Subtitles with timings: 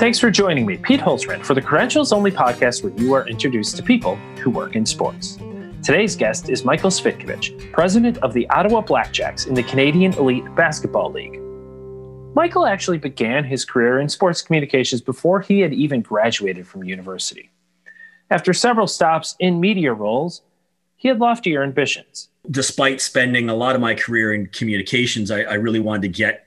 [0.00, 3.76] Thanks for joining me, Pete Holzman, for the Credentials Only podcast where you are introduced
[3.76, 5.36] to people who work in sports.
[5.82, 11.12] Today's guest is Michael Cvitkovich, president of the Ottawa Blackjacks in the Canadian Elite Basketball
[11.12, 11.38] League.
[12.34, 17.50] Michael actually began his career in sports communications before he had even graduated from university.
[18.30, 20.40] After several stops in media roles,
[20.96, 22.30] he had loftier ambitions.
[22.50, 26.46] Despite spending a lot of my career in communications, I, I really wanted to get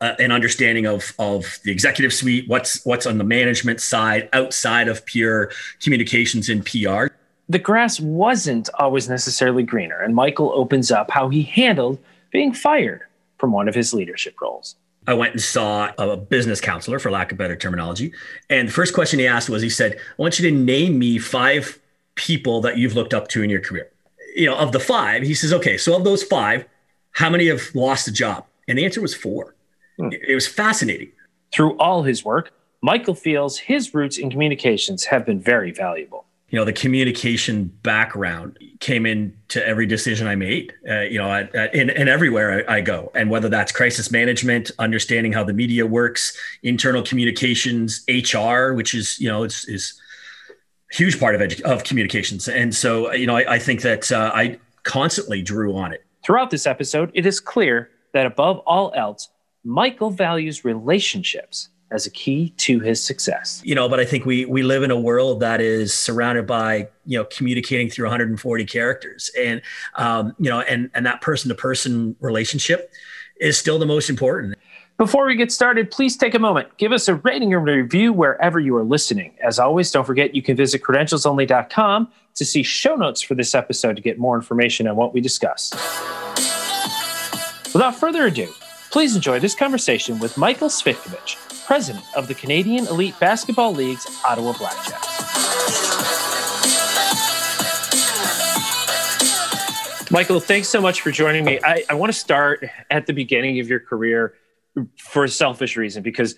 [0.00, 4.88] uh, an understanding of of the executive suite, what's what's on the management side outside
[4.88, 5.50] of pure
[5.80, 7.06] communications and PR.
[7.48, 11.98] The grass wasn't always necessarily greener, and Michael opens up how he handled
[12.32, 13.02] being fired
[13.38, 14.76] from one of his leadership roles.
[15.06, 18.12] I went and saw a business counselor, for lack of better terminology.
[18.50, 21.18] And the first question he asked was, he said, I want you to name me
[21.18, 21.78] five
[22.16, 23.90] people that you've looked up to in your career.
[24.34, 26.66] You know, of the five, he says, okay, so of those five,
[27.12, 28.44] how many have lost a job?
[28.68, 29.54] And the answer was four.
[29.98, 30.08] Hmm.
[30.12, 31.12] It was fascinating.
[31.52, 32.52] Through all his work,
[32.82, 38.58] Michael feels his roots in communications have been very valuable you know the communication background
[38.80, 42.76] came into every decision i made uh, you know at, at, in, in everywhere I,
[42.76, 48.72] I, go and whether that's crisis management understanding how the media works internal communications hr
[48.72, 50.00] which is you know is, is
[50.92, 54.30] huge part of edu- of communications and so you know i, I think that uh,
[54.34, 59.28] i constantly drew on it throughout this episode it is clear that above all else
[59.66, 63.60] michael values relationships as a key to his success.
[63.64, 66.88] You know, but I think we we live in a world that is surrounded by
[67.04, 69.62] you know communicating through 140 characters, and
[69.94, 72.92] um, you know, and and that person to person relationship
[73.40, 74.56] is still the most important.
[74.98, 78.58] Before we get started, please take a moment, give us a rating and review wherever
[78.58, 79.34] you are listening.
[79.44, 83.96] As always, don't forget you can visit credentialsonly.com to see show notes for this episode
[83.96, 85.70] to get more information on what we discuss.
[87.74, 88.50] Without further ado,
[88.90, 94.52] please enjoy this conversation with Michael Cvitkovich, president of the Canadian Elite Basketball League's Ottawa
[94.52, 95.16] Blackjacks.
[100.10, 101.58] Michael, thanks so much for joining me.
[101.64, 104.34] I, I want to start at the beginning of your career
[104.98, 106.36] for a selfish reason because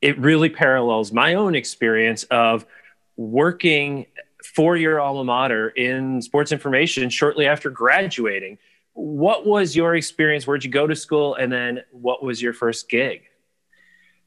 [0.00, 2.64] it really parallels my own experience of
[3.16, 4.06] working
[4.44, 8.58] for your alma mater in sports information shortly after graduating.
[8.92, 10.46] What was your experience?
[10.46, 11.34] Where'd you go to school?
[11.34, 13.22] And then what was your first gig?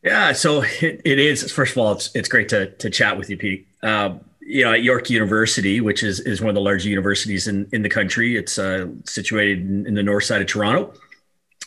[0.04, 1.52] Yeah, so it, it is.
[1.52, 3.68] First of all, it's it's great to to chat with you, Pete.
[3.82, 7.68] Uh, you know, at York University, which is is one of the largest universities in
[7.72, 8.36] in the country.
[8.36, 10.94] It's uh, situated in, in, the north side of Toronto.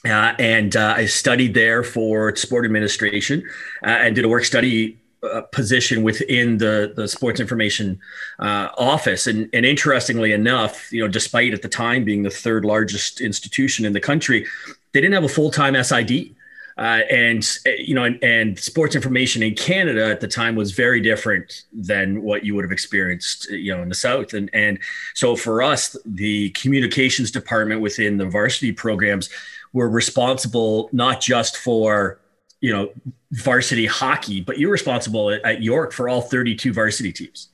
[0.05, 3.43] Uh, and uh, I studied there for sport administration
[3.85, 7.99] uh, and did a work study uh, position within the the sports information
[8.39, 9.27] uh, office.
[9.27, 13.85] And, and interestingly enough, you know, despite at the time being the third largest institution
[13.85, 14.47] in the country,
[14.93, 16.35] they didn't have a full time SID.
[16.79, 21.01] Uh, and you know, and, and, sports information in Canada at the time was very
[21.01, 24.35] different than what you would have experienced, you know, in the South.
[24.35, 24.79] And and
[25.15, 29.31] so for us, the communications department within the varsity programs
[29.73, 32.21] were responsible not just for
[32.61, 32.91] you know
[33.37, 37.49] varsity hockey, but you're responsible at, at York for all 32 varsity teams.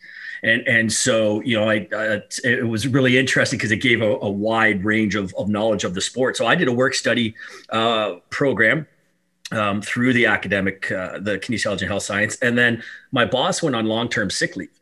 [0.44, 4.16] And, and so, you know, I, uh, it was really interesting because it gave a,
[4.22, 6.36] a, wide range of, of knowledge of the sport.
[6.36, 7.36] So I did a work study
[7.70, 8.88] uh, program
[9.52, 12.36] um, through the academic, uh, the kinesiology and health science.
[12.42, 12.82] And then
[13.12, 14.80] my boss went on long term sick leave.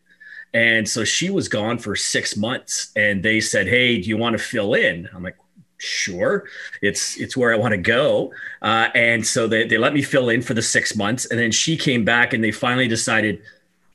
[0.54, 2.90] And so she was gone for six months.
[2.96, 5.08] And they said, Hey, do you want to fill in?
[5.14, 5.36] I'm like,
[5.82, 6.44] Sure,
[6.82, 10.28] it's it's where I want to go, uh, and so they, they let me fill
[10.28, 13.40] in for the six months, and then she came back, and they finally decided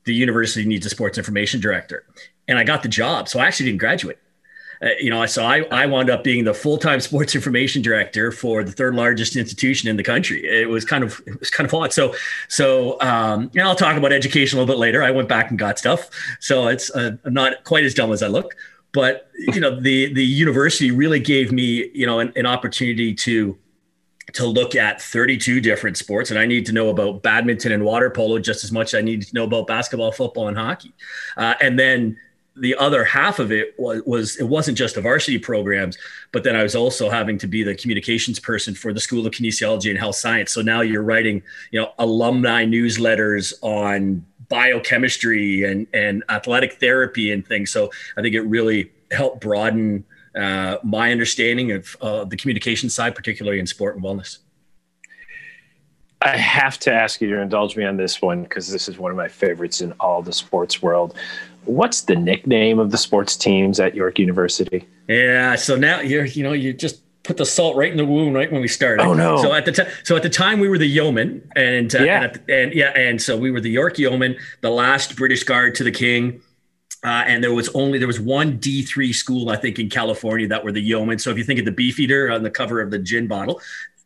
[0.06, 2.04] the university needs a sports information director,
[2.48, 3.30] and I got the job.
[3.30, 4.18] So I actually didn't graduate.
[4.82, 8.32] Uh, you know, so I, I wound up being the full time sports information director
[8.32, 10.44] for the third largest institution in the country.
[10.44, 11.94] It was kind of it was kind of odd.
[11.94, 12.16] So
[12.48, 15.04] so um, and I'll talk about education a little bit later.
[15.04, 18.24] I went back and got stuff, so it's uh, I'm not quite as dumb as
[18.24, 18.56] I look.
[18.96, 23.58] But you know, the the university really gave me you know an, an opportunity to
[24.34, 28.10] to look at 32 different sports and i need to know about badminton and water
[28.10, 30.92] polo just as much as i need to know about basketball football and hockey
[31.38, 32.18] uh, and then
[32.58, 35.98] the other half of it was, was, it wasn't just the varsity programs,
[36.32, 39.34] but then I was also having to be the communications person for the School of
[39.34, 40.54] Kinesiology and Health Science.
[40.54, 47.46] So now you're writing, you know, alumni newsletters on biochemistry and and athletic therapy and
[47.46, 47.72] things.
[47.72, 50.06] So I think it really helped broaden
[50.36, 54.40] uh, my understanding of uh, the communication side, particularly in sport and wellness.
[56.22, 59.12] I have to ask you to indulge me on this one because this is one
[59.12, 61.16] of my favorites in all the sports world.
[61.66, 64.88] What's the nickname of the sports teams at York University?
[65.08, 68.36] Yeah, so now you're you know you're just put the salt right in the wound
[68.36, 69.04] right when we started.
[69.04, 69.42] Oh no!
[69.42, 72.24] So at the time, so at the time we were the yeomen, and uh, yeah,
[72.24, 75.76] and, the, and, yeah, and so we were the York Yeomen, the last British guard
[75.76, 76.42] to the King.
[77.04, 80.48] Uh, and there was only there was one D three school I think in California
[80.48, 81.20] that were the yeomen.
[81.20, 83.62] So if you think of the Beefeater on the cover of the gin bottle,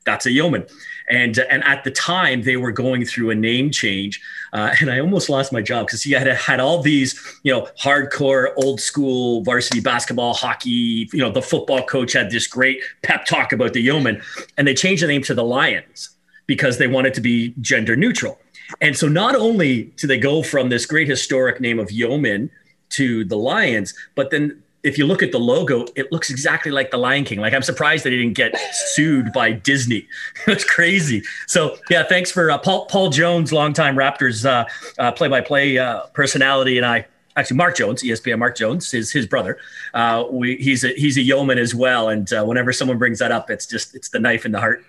[0.05, 0.65] that's a yeoman.
[1.09, 4.19] And and at the time they were going through a name change,
[4.53, 7.67] uh, and I almost lost my job because he had had all these you know
[7.79, 11.09] hardcore old school varsity basketball, hockey.
[11.13, 14.21] You know the football coach had this great pep talk about the yeoman,
[14.57, 16.09] and they changed the name to the Lions
[16.47, 18.39] because they wanted to be gender neutral.
[18.81, 22.49] And so not only do they go from this great historic name of yeoman
[22.89, 26.91] to the Lions, but then if you look at the logo, it looks exactly like
[26.91, 27.39] the Lion King.
[27.39, 28.57] Like I'm surprised that he didn't get
[28.93, 30.07] sued by Disney.
[30.47, 31.23] it's crazy.
[31.47, 34.65] So yeah, thanks for uh, Paul Paul Jones, longtime Raptors uh,
[34.97, 37.05] uh, play-by-play uh, personality, and I
[37.35, 39.57] actually Mark Jones, ESPN Mark Jones, his his brother.
[39.93, 43.31] Uh, we he's a he's a yeoman as well, and uh, whenever someone brings that
[43.31, 44.83] up, it's just it's the knife in the heart.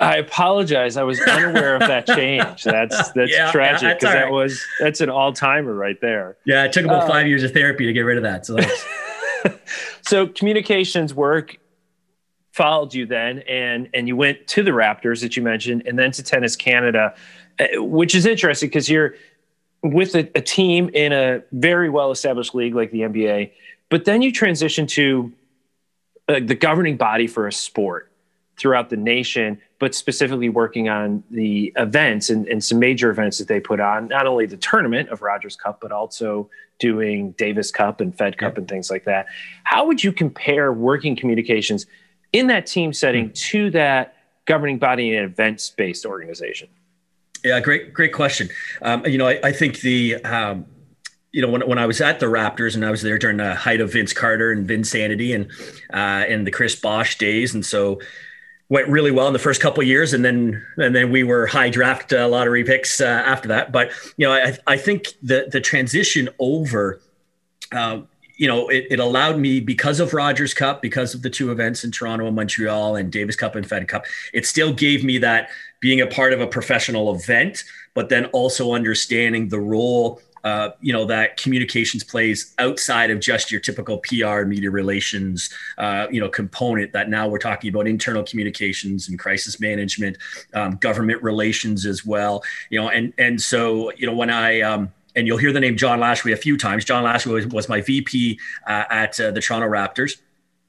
[0.00, 0.96] I apologize.
[0.96, 2.64] I was unaware of that change.
[2.64, 6.36] That's that's yeah, tragic because yeah, that was that's an all timer right there.
[6.44, 8.46] Yeah, it took about uh, five years of therapy to get rid of that.
[8.46, 8.56] So,
[10.02, 11.58] so communications work
[12.52, 16.10] followed you then, and and you went to the Raptors that you mentioned, and then
[16.12, 17.14] to Tennis Canada,
[17.58, 19.14] uh, which is interesting because you're
[19.82, 23.50] with a, a team in a very well established league like the NBA,
[23.88, 25.32] but then you transition to
[26.28, 28.10] uh, the governing body for a sport
[28.56, 33.48] throughout the nation, but specifically working on the events and, and, some major events that
[33.48, 36.48] they put on, not only the tournament of Rogers Cup, but also
[36.78, 39.26] doing Davis Cup and Fed Cup and things like that.
[39.64, 41.86] How would you compare working communications
[42.32, 43.50] in that team setting mm-hmm.
[43.50, 44.14] to that
[44.44, 46.68] governing body and events based organization?
[47.42, 48.50] Yeah, great, great question.
[48.82, 50.64] Um, you know, I, I think the, um,
[51.32, 53.56] you know, when, when I was at the Raptors and I was there during the
[53.56, 55.50] height of Vince Carter and Vinsanity and
[55.92, 57.98] uh, and the Chris Bosh days, and so
[58.72, 61.68] went really well in the first couple years, and then and then we were high
[61.68, 63.70] draft uh, lottery picks uh, after that.
[63.70, 67.00] But you know, I, I think the the transition over.
[67.70, 68.02] Uh,
[68.38, 71.84] you know, it, it, allowed me because of Rogers Cup, because of the two events
[71.84, 74.04] in Toronto and Montreal, and Davis Cup and Fed Cup.
[74.32, 77.62] It still gave me that being a part of a professional event,
[77.94, 83.50] but then also understanding the role uh, you know that communications plays outside of just
[83.50, 88.22] your typical PR media relations uh, you know component that now we're talking about internal
[88.22, 90.16] communications and crisis management
[90.54, 94.92] um, government relations as well you know and and so you know when I um,
[95.14, 96.84] and you'll hear the name John Lashway a few times.
[96.84, 100.18] John Lashway was, was my VP uh, at uh, the Toronto Raptors.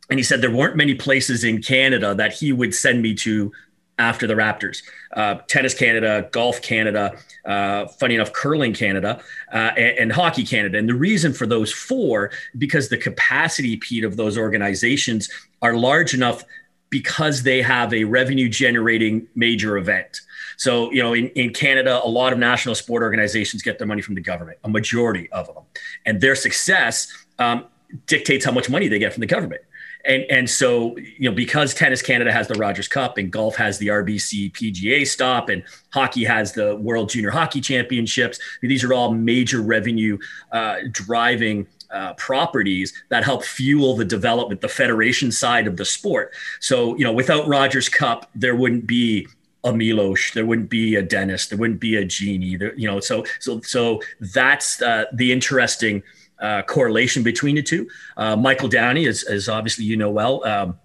[0.09, 3.51] And he said there weren't many places in Canada that he would send me to
[3.99, 4.81] after the Raptors.
[5.15, 10.77] Uh, Tennis Canada, Golf Canada, uh, funny enough, Curling Canada, uh, and, and, Hockey Canada.
[10.77, 15.29] And the reason for those four, because the capacity, Pete, of those organizations
[15.61, 16.43] are large enough
[16.89, 20.21] because they have a revenue generating major event.
[20.57, 24.01] So, you know, in, in Canada, a lot of national sport organizations get their money
[24.01, 25.63] from the government, a majority of them.
[26.05, 27.65] And their success um,
[28.05, 29.61] dictates how much money they get from the government
[30.05, 33.77] and and so you know because tennis canada has the rogers cup and golf has
[33.77, 39.13] the rbc pga stop and hockey has the world junior hockey championships these are all
[39.13, 40.17] major revenue
[40.51, 46.33] uh, driving uh, properties that help fuel the development the federation side of the sport
[46.59, 49.27] so you know without rogers cup there wouldn't be
[49.65, 52.99] a Milos, there wouldn't be a Denis, there wouldn't be a Genie, there, you know.
[52.99, 56.03] So, so, so that's uh, the interesting
[56.39, 57.87] uh, correlation between the two.
[58.17, 60.77] Uh, Michael Downey, as, as obviously you know well, um,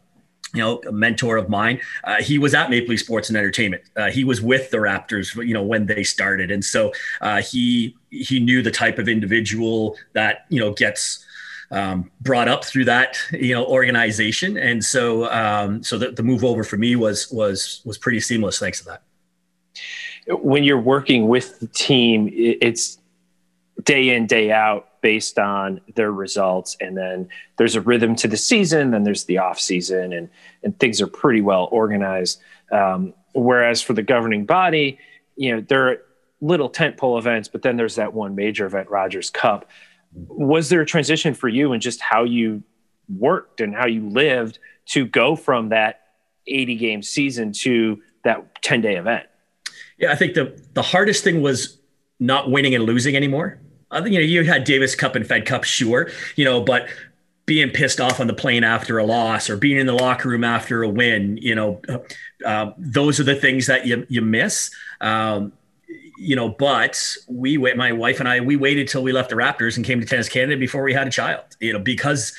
[0.55, 1.81] you know, a mentor of mine.
[2.05, 3.83] Uh, he was at Maple Leaf Sports and Entertainment.
[3.97, 7.97] Uh, he was with the Raptors, you know, when they started, and so uh, he
[8.11, 11.25] he knew the type of individual that you know gets
[11.71, 16.45] um, brought up through that you know organization, and so um, so the, the move
[16.45, 19.03] over for me was was was pretty seamless thanks to that.
[20.43, 22.99] When you're working with the team, it's
[23.85, 26.77] day in day out based on their results.
[26.81, 30.29] And then there's a rhythm to the season then there's the off season and
[30.63, 32.41] and things are pretty well organized.
[32.71, 34.99] Um, whereas for the governing body
[35.37, 36.03] you know there are
[36.41, 39.71] little tentpole events but then there's that one major event rogers cup.
[40.13, 42.63] Was there a transition for you and just how you
[43.19, 46.01] worked and how you lived to go from that
[46.47, 49.27] 80 game season to that 10 day event?
[49.99, 51.79] Yeah i think the the hardest thing was
[52.21, 55.47] not winning and losing anymore I think you know you had Davis Cup and Fed
[55.47, 56.89] Cup, sure, you know, but
[57.47, 60.45] being pissed off on the plane after a loss or being in the locker room
[60.45, 61.81] after a win, you know,
[62.45, 64.71] uh, those are the things that you you miss.
[65.01, 65.53] Um,
[66.19, 67.77] you know, but we wait.
[67.77, 70.29] My wife and I we waited till we left the Raptors and came to Tennis
[70.29, 71.45] Canada before we had a child.
[71.61, 72.35] You know, because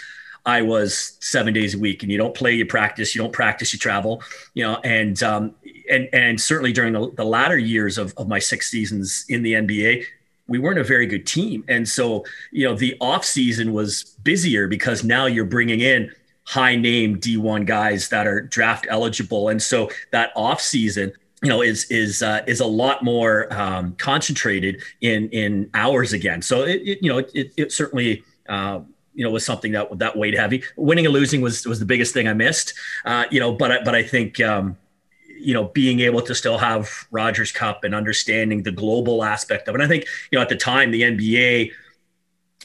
[0.45, 2.03] I was seven days a week.
[2.03, 3.15] And you don't play, you practice.
[3.15, 4.23] You don't practice, you travel.
[4.53, 5.55] You know, and um,
[5.89, 9.53] and and certainly during the, the latter years of, of my six seasons in the
[9.53, 10.05] NBA,
[10.49, 11.63] we weren't a very good team.
[11.67, 16.11] And so, you know, the off season was busier because now you're bringing in
[16.45, 19.49] high name D1 guys that are draft eligible.
[19.49, 21.13] And so that off season,
[21.43, 26.41] you know, is is uh, is a lot more um, concentrated in in hours again.
[26.41, 28.81] So it, it you know it, it certainly uh,
[29.13, 30.63] you know was something that that weighed heavy.
[30.75, 32.73] Winning and losing was was the biggest thing I missed.
[33.05, 34.75] Uh, you know, but but I think um,
[35.39, 39.75] you know, being able to still have Rogers Cup and understanding the global aspect of
[39.75, 39.81] it.
[39.81, 41.71] And I think, you know, at the time, the NBA,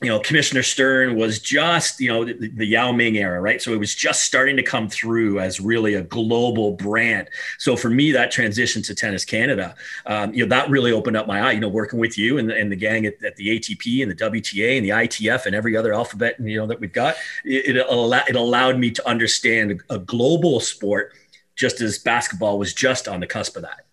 [0.02, 3.62] you know, Commissioner Stern was just, you know, the, the, Yao Ming era, right?
[3.62, 7.30] So it was just starting to come through as really a global brand.
[7.58, 9.76] So for me, that transition to Tennis Canada,
[10.06, 12.50] um, you know, that really opened up my eye, you know, working with you and,
[12.50, 15.76] and the gang at, at, the ATP and the WTA and the ITF and every
[15.76, 17.14] other alphabet, you know, that we've got,
[17.44, 21.14] it, it, it allowed me to understand a global sport–
[21.56, 23.86] just as basketball was just on the cusp of that.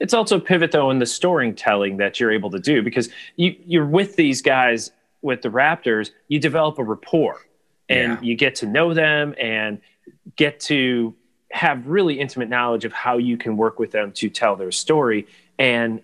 [0.00, 3.86] It's also pivot though in the storytelling that you're able to do because you you're
[3.86, 4.90] with these guys
[5.22, 7.40] with the Raptors, you develop a rapport
[7.88, 8.20] and yeah.
[8.20, 9.80] you get to know them and
[10.36, 11.14] get to
[11.50, 15.26] have really intimate knowledge of how you can work with them to tell their story
[15.58, 16.02] and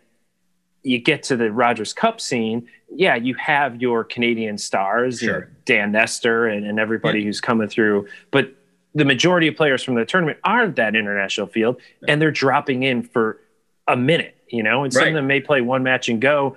[0.85, 5.51] you get to the Rogers Cup scene, yeah, you have your Canadian stars, sure.
[5.65, 7.25] Dan Nestor and, and everybody yeah.
[7.25, 8.55] who's coming through, but
[8.95, 13.03] the majority of players from the tournament aren't that international field and they're dropping in
[13.03, 13.41] for
[13.89, 15.09] a minute, you know, and some right.
[15.09, 16.57] of them may play one match and go.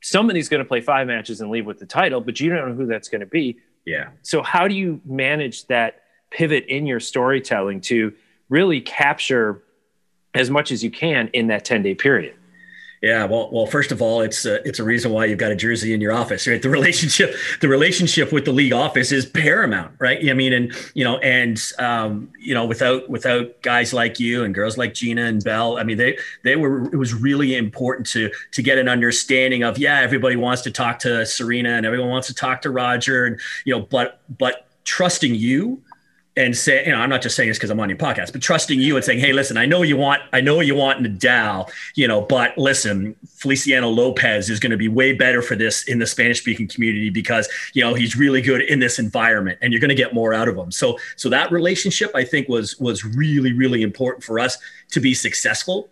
[0.00, 2.74] Somebody's going to play five matches and leave with the title, but you don't know
[2.74, 3.58] who that's going to be.
[3.84, 4.10] Yeah.
[4.22, 8.12] So how do you manage that pivot in your storytelling to
[8.48, 9.62] really capture
[10.34, 12.36] as much as you can in that 10 day period?
[13.02, 15.56] Yeah, well, well, first of all, it's a, it's a reason why you've got a
[15.56, 16.62] jersey in your office, right?
[16.62, 20.30] The relationship, the relationship with the league office is paramount, right?
[20.30, 24.54] I mean, and you know, and um, you know, without without guys like you and
[24.54, 26.84] girls like Gina and Belle, I mean, they they were.
[26.92, 31.00] It was really important to to get an understanding of, yeah, everybody wants to talk
[31.00, 35.34] to Serena and everyone wants to talk to Roger, and you know, but but trusting
[35.34, 35.82] you
[36.36, 38.40] and say, you know, I'm not just saying this because I'm on your podcast, but
[38.40, 41.70] trusting you and saying, hey, listen, I know you want, I know you want Nadal,
[41.94, 45.98] you know, but listen, Feliciano Lopez is going to be way better for this in
[45.98, 49.80] the Spanish speaking community because, you know, he's really good in this environment and you're
[49.80, 50.70] going to get more out of him.
[50.70, 54.56] So, so that relationship I think was, was really, really important for us
[54.92, 55.90] to be successful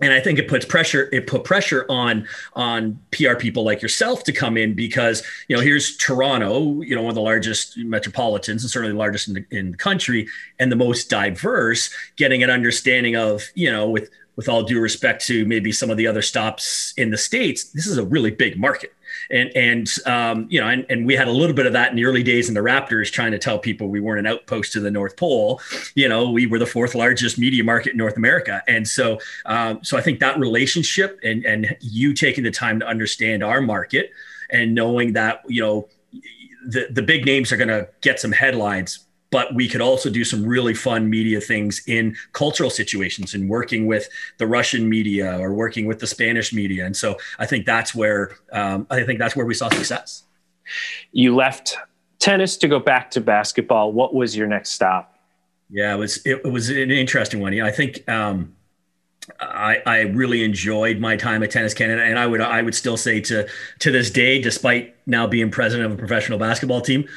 [0.00, 1.08] and I think it puts pressure.
[1.12, 5.62] It put pressure on on PR people like yourself to come in because you know
[5.62, 9.46] here's Toronto, you know one of the largest metropolitans and certainly the largest in the,
[9.50, 11.90] in the country and the most diverse.
[12.16, 15.96] Getting an understanding of you know with with all due respect to maybe some of
[15.96, 18.92] the other stops in the states, this is a really big market
[19.30, 21.96] and and um, you know, and, and we had a little bit of that in
[21.96, 24.80] the early days in the Raptors, trying to tell people we weren't an outpost to
[24.80, 25.60] the North Pole.
[25.94, 29.80] You know, we were the fourth largest media market in North America, and so um,
[29.82, 34.10] so I think that relationship and and you taking the time to understand our market
[34.50, 35.88] and knowing that you know
[36.66, 40.24] the the big names are going to get some headlines but we could also do
[40.24, 45.52] some really fun media things in cultural situations and working with the Russian media or
[45.52, 46.86] working with the Spanish media.
[46.86, 50.24] And so I think that's where um, I think that's where we saw success.
[51.12, 51.76] You left
[52.18, 53.92] tennis to go back to basketball.
[53.92, 55.18] What was your next stop?
[55.70, 57.52] Yeah, it was it, was an interesting one.
[57.52, 58.54] Yeah, I think um,
[59.40, 62.96] I, I really enjoyed my time at Tennis Canada, and I would I would still
[62.96, 63.48] say to
[63.80, 67.08] to this day, despite now being president of a professional basketball team,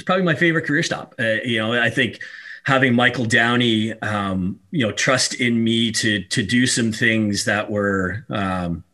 [0.00, 1.14] was probably my favorite career stop.
[1.18, 2.20] Uh, you know, I think
[2.64, 7.70] having Michael Downey, um, you know, trust in me to to do some things that
[7.70, 8.84] were um,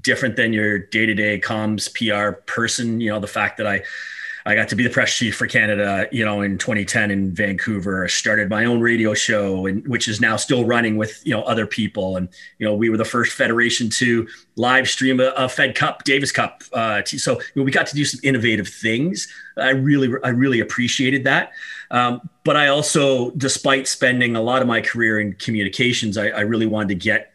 [0.00, 3.00] different than your day to day comms PR person.
[3.00, 3.82] You know, the fact that I
[4.46, 8.04] I got to be the press chief for Canada, you know, in 2010 in Vancouver.
[8.04, 11.42] I started my own radio show, and which is now still running with you know
[11.42, 12.16] other people.
[12.16, 12.28] And
[12.58, 16.32] you know, we were the first federation to live stream a, a Fed Cup, Davis
[16.32, 16.62] Cup.
[16.72, 19.28] Uh, so you know, we got to do some innovative things.
[19.56, 21.52] I really, I really appreciated that.
[21.90, 26.40] Um, but I also, despite spending a lot of my career in communications, I, I
[26.40, 27.29] really wanted to get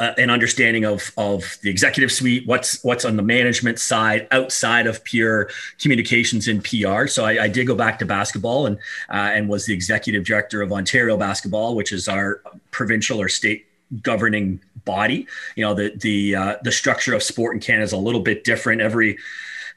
[0.00, 5.02] an understanding of of the executive suite, what's what's on the management side outside of
[5.04, 7.06] pure communications and PR.
[7.06, 8.76] So I, I did go back to basketball and
[9.10, 13.66] uh, and was the executive director of Ontario Basketball, which is our provincial or state
[14.02, 15.26] governing body.
[15.56, 18.44] You know the the uh, the structure of sport in Canada is a little bit
[18.44, 18.80] different.
[18.80, 19.18] Every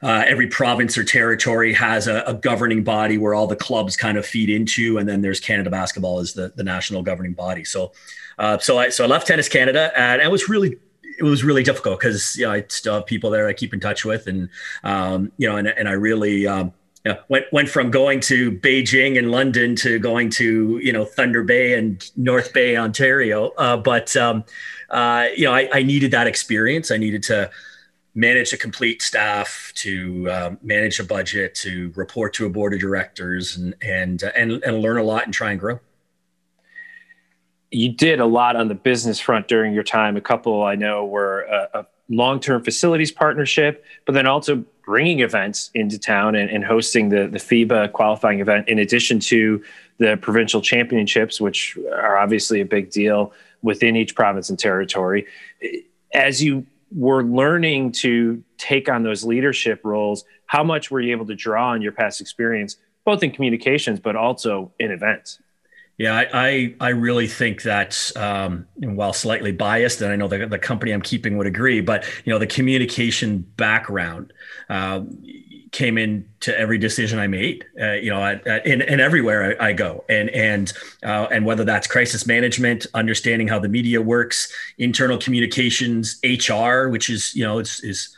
[0.02, 4.18] uh, every province or territory has a, a, governing body where all the clubs kind
[4.18, 7.62] of feed into, and then there's Canada Basketball as the, the national governing body.
[7.62, 7.92] So
[8.38, 10.76] uh, so I so I left Tennis Canada, and it was really
[11.18, 13.80] it was really difficult because you know I still have people there I keep in
[13.80, 14.48] touch with, and
[14.84, 16.72] um, you know, and, and I really um,
[17.04, 21.42] yeah, went went from going to Beijing and London to going to you know Thunder
[21.42, 23.50] Bay and North Bay, Ontario.
[23.58, 24.44] Uh, but um,
[24.90, 26.90] uh, you know, I, I, needed that experience.
[26.90, 27.50] I needed to
[28.14, 32.80] manage a complete staff, to um, manage a budget, to report to a board of
[32.80, 35.80] directors, and and uh, and and learn a lot and try and grow.
[37.72, 40.16] You did a lot on the business front during your time.
[40.16, 45.70] A couple I know were a, a long-term facilities partnership, but then also bringing events
[45.74, 49.62] into town and, and, hosting the, the FIBA qualifying event, in addition to
[49.98, 55.26] the provincial championships, which are obviously a big deal within each province and territory.
[56.12, 61.26] As you were learning to take on those leadership roles, how much were you able
[61.26, 65.38] to draw on your past experience, both in communications, but also in events?
[65.98, 70.46] Yeah, I, I, I really think that um, while slightly biased, and I know the,
[70.46, 74.32] the company I'm keeping would agree, but you know the communication background
[74.70, 75.02] uh,
[75.70, 77.66] came into every decision I made.
[77.80, 80.72] Uh, you know, at, at, in, everywhere I, I, go, and and
[81.02, 87.10] uh, and whether that's crisis management, understanding how the media works, internal communications, HR, which
[87.10, 88.16] is you know it's is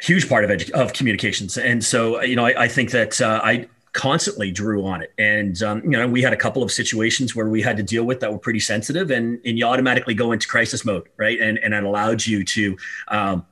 [0.00, 3.40] huge part of edu- of communications, and so you know I, I think that uh,
[3.42, 5.12] I constantly drew on it.
[5.18, 8.04] And um, you know, we had a couple of situations where we had to deal
[8.04, 11.40] with that were pretty sensitive, and and you automatically go into crisis mode, right?
[11.40, 12.76] And and it allowed you to
[13.08, 13.46] um,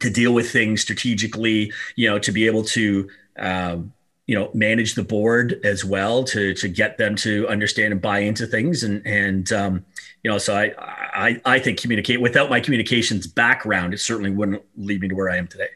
[0.00, 3.08] to deal with things strategically, you know, to be able to
[3.38, 3.92] um,
[4.26, 8.18] you know manage the board as well to to get them to understand and buy
[8.18, 9.84] into things and and um,
[10.22, 10.74] you know so I,
[11.14, 15.30] I i think communicate without my communications background it certainly wouldn't lead me to where
[15.30, 15.68] i am today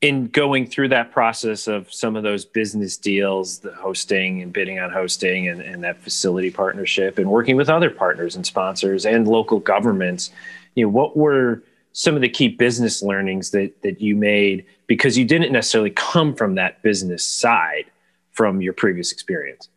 [0.00, 4.78] in going through that process of some of those business deals, the hosting and bidding
[4.78, 9.26] on hosting and, and that facility partnership and working with other partners and sponsors and
[9.26, 10.30] local governments,
[10.76, 11.62] you know, what were
[11.92, 16.32] some of the key business learnings that that you made because you didn't necessarily come
[16.32, 17.86] from that business side
[18.30, 19.68] from your previous experience?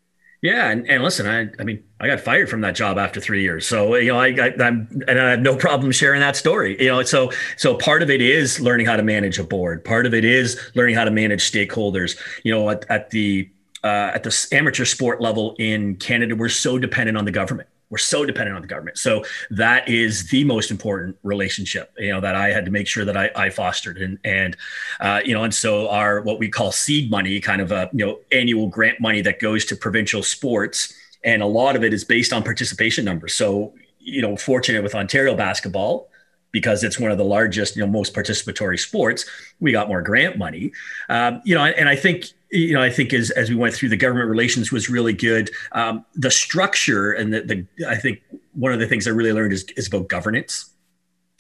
[0.42, 3.44] Yeah, and, and listen, I I mean, I got fired from that job after three
[3.44, 6.82] years, so you know, I, I am and I have no problem sharing that story.
[6.82, 9.86] You know, so so part of it is learning how to manage a board.
[9.86, 12.20] Part of it is learning how to manage stakeholders.
[12.44, 13.52] You know, at, at the
[13.84, 17.70] uh, at the amateur sport level in Canada, we're so dependent on the government.
[17.92, 18.98] We're so dependent on the government.
[18.98, 23.06] So that is the most important relationship, you know, that I had to make sure
[23.06, 23.98] that I, I fostered.
[23.98, 24.58] And, and,
[25.02, 28.06] uh, you know, and so our, what we call seed money, kind of a, you
[28.06, 30.94] know, annual grant money that goes to provincial sports.
[31.24, 33.34] And a lot of it is based on participation numbers.
[33.36, 36.10] So, you know, fortunate with Ontario basketball,
[36.52, 39.26] because it's one of the largest, you know, most participatory sports,
[39.60, 40.72] we got more grant money.
[41.10, 43.90] Um, you know, and I think you know, I think as as we went through,
[43.90, 45.50] the government relations was really good.
[45.72, 48.22] Um, the structure and the, the I think
[48.54, 50.70] one of the things I really learned is, is about governance.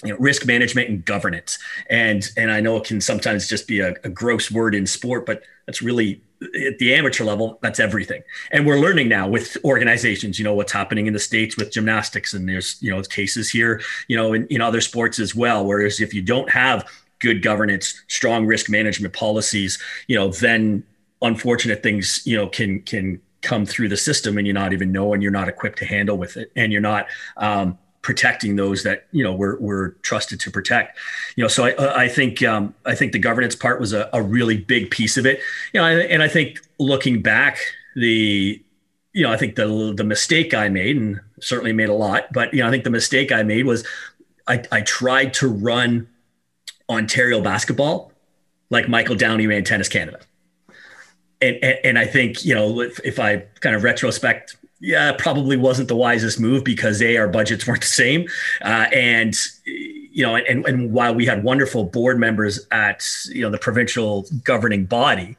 [0.03, 3.81] You know, risk management and governance, and and I know it can sometimes just be
[3.81, 6.21] a, a gross word in sport, but that's really
[6.67, 8.23] at the amateur level, that's everything.
[8.51, 12.33] And we're learning now with organizations, you know, what's happening in the States with gymnastics.
[12.33, 15.65] And there's, you know, cases here, you know, in, in other sports as well.
[15.65, 20.83] Whereas if you don't have good governance, strong risk management policies, you know, then
[21.21, 25.13] unfortunate things you know can can come through the system and you're not even know
[25.13, 27.07] and you're not equipped to handle with it and you're not
[27.37, 30.97] um, protecting those that you know we're, we're trusted to protect.
[31.35, 34.21] You know so i, I think um, i think the governance part was a, a
[34.21, 35.39] really big piece of it.
[35.73, 37.59] You know and i think looking back
[37.95, 38.61] the
[39.13, 42.53] you know i think the the mistake i made and certainly made a lot but
[42.53, 43.85] you know i think the mistake i made was
[44.47, 46.07] i, I tried to run
[46.89, 48.11] ontario basketball
[48.69, 50.19] like michael downey ran tennis canada
[51.41, 55.57] and, and, and I think you know if, if I kind of retrospect, yeah, probably
[55.57, 58.27] wasn't the wisest move because a our budgets weren't the same,
[58.61, 63.49] uh, and you know, and and while we had wonderful board members at you know
[63.49, 65.37] the provincial governing body,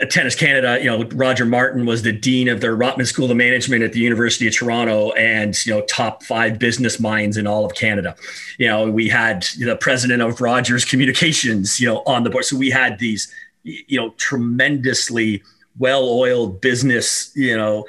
[0.00, 3.36] uh, Tennis Canada, you know, Roger Martin was the dean of the Rotman School of
[3.36, 7.64] Management at the University of Toronto and, you know, top five business minds in all
[7.64, 8.16] of Canada.
[8.58, 12.44] You know, we had the president of Rogers Communications, you know, on the board.
[12.44, 15.42] So we had these you know tremendously
[15.78, 17.86] well-oiled business you know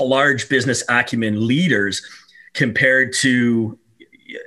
[0.00, 2.02] large business acumen leaders
[2.54, 3.78] compared to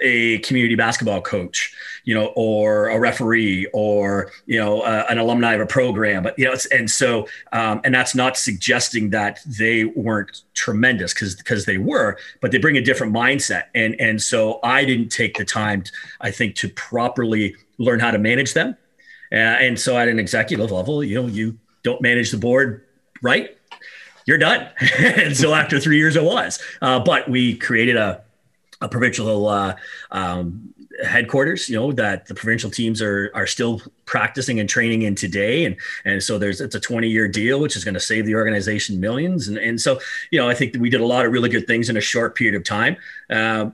[0.02, 1.73] a community basketball coach
[2.04, 6.23] you know or a referee or you know uh, an alumni of a program.
[6.23, 11.36] But you know and so um, and that's not suggesting that they weren't tremendous because
[11.36, 13.63] because they were but they bring a different mindset.
[13.76, 15.84] And and so i didn't take the time
[16.21, 18.78] i think to properly learn how to manage them
[19.34, 22.86] uh, and so at an executive level, you know, you don't manage the board
[23.22, 23.58] right,
[24.26, 24.69] you're done.
[25.00, 26.62] and so after three years, it was.
[26.82, 28.24] Uh, but we created a
[28.82, 29.76] a provincial uh,
[30.12, 35.15] um, headquarters you know that the provincial teams are are still practicing and training in
[35.15, 38.26] today and and so there's it's a 20 year deal which is going to save
[38.26, 41.26] the organization millions and and so you know i think that we did a lot
[41.26, 42.96] of really good things in a short period of time
[43.32, 43.69] uh,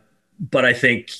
[0.49, 1.11] but i think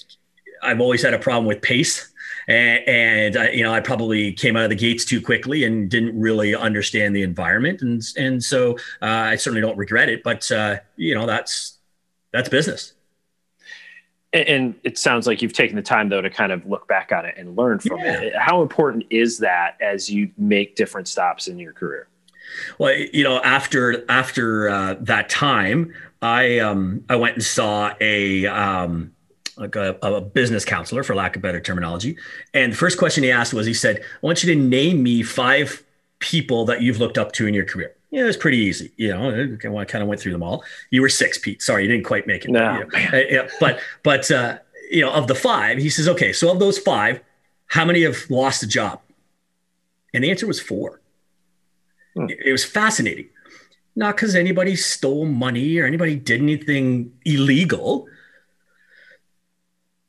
[0.64, 2.09] i've always had a problem with pace
[2.50, 5.90] and, and I, you know i probably came out of the gates too quickly and
[5.90, 7.82] didn't really understand the environment.
[7.82, 11.78] And and so uh, i certainly don't regret it but uh, you know that's
[12.32, 12.94] that's business.
[14.32, 17.26] And it sounds like you've taken the time though to kind of look back on
[17.26, 18.22] it and learn from yeah.
[18.22, 22.08] it how important is that as you make different stops in your career?
[22.78, 28.46] Well you know after after uh, that time i um i went and saw a
[28.48, 29.14] um
[29.60, 32.18] like a, a, business counselor for lack of better terminology
[32.54, 35.22] and the first question he asked was he said i want you to name me
[35.22, 35.84] five
[36.20, 38.92] people that you've looked up to in your career yeah, it was pretty easy.
[38.98, 39.30] You know,
[39.78, 40.64] I kind of went through them all.
[40.90, 41.62] You were six, Pete.
[41.62, 42.50] Sorry, you didn't quite make it.
[42.50, 44.58] No, uh, yeah, but but uh,
[44.90, 47.22] you know, of the five, he says, okay, so of those five,
[47.68, 49.00] how many have lost a job?
[50.14, 51.02] And the answer was four.
[52.16, 52.30] Hmm.
[52.30, 53.30] It, it was fascinating.
[53.96, 58.08] Not because anybody stole money or anybody did anything illegal.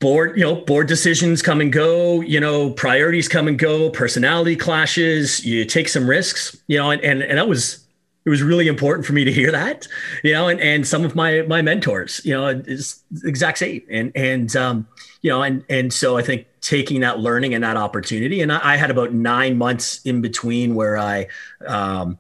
[0.01, 4.57] Board, you know, board decisions come and go, you know, priorities come and go, personality
[4.57, 7.85] clashes, you take some risks, you know, and, and, and that was
[8.25, 9.89] it was really important for me to hear that,
[10.23, 13.83] you know, and, and some of my, my mentors, you know, is exact same.
[13.91, 14.87] And, and, um,
[15.23, 18.75] you know, and, and so I think taking that learning and that opportunity, and I,
[18.75, 21.29] I had about nine months in between where I,
[21.67, 22.19] um,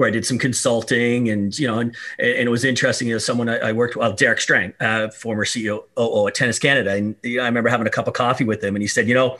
[0.00, 3.06] where I did some consulting and, you know, and, and it was interesting.
[3.06, 5.84] You know, someone I, I worked with, Derek Strang, uh, former CEO
[6.26, 6.94] at Tennis Canada.
[6.94, 9.36] And I remember having a cup of coffee with him and he said, you know,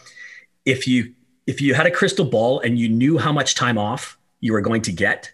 [0.67, 1.15] if you,
[1.47, 4.61] if you had a crystal ball and you knew how much time off you were
[4.61, 5.33] going to get,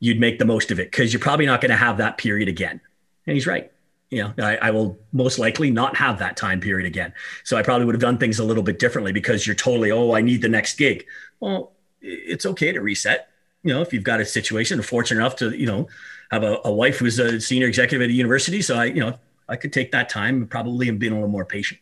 [0.00, 2.48] you'd make the most of it because you're probably not going to have that period
[2.48, 2.80] again.
[3.28, 3.70] And he's right.
[4.10, 7.14] You know, I, I, will most likely not have that time period again.
[7.44, 10.14] So I probably would have done things a little bit differently because you're totally, oh,
[10.14, 11.06] I need the next gig.
[11.38, 13.28] Well, it's okay to reset.
[13.62, 15.88] You know, if you've got a situation, I'm fortunate enough to, you know,
[16.30, 18.62] have a, a wife who's a senior executive at a university.
[18.62, 21.28] So I, you know, I could take that time and probably have been a little
[21.28, 21.80] more patient.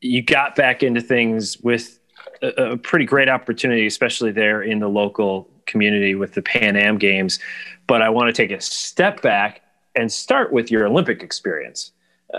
[0.00, 1.98] You got back into things with
[2.42, 6.98] a, a pretty great opportunity, especially there in the local community with the Pan Am
[6.98, 7.38] Games.
[7.86, 9.62] But I want to take a step back
[9.94, 11.92] and start with your Olympic experience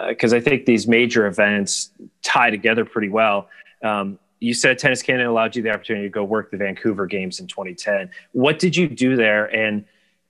[0.07, 3.49] because uh, I think these major events tie together pretty well.
[3.83, 7.39] Um, you said Tennis Canada allowed you the opportunity to go work the Vancouver Games
[7.39, 8.09] in 2010.
[8.33, 9.45] What did you do there?
[9.53, 9.85] And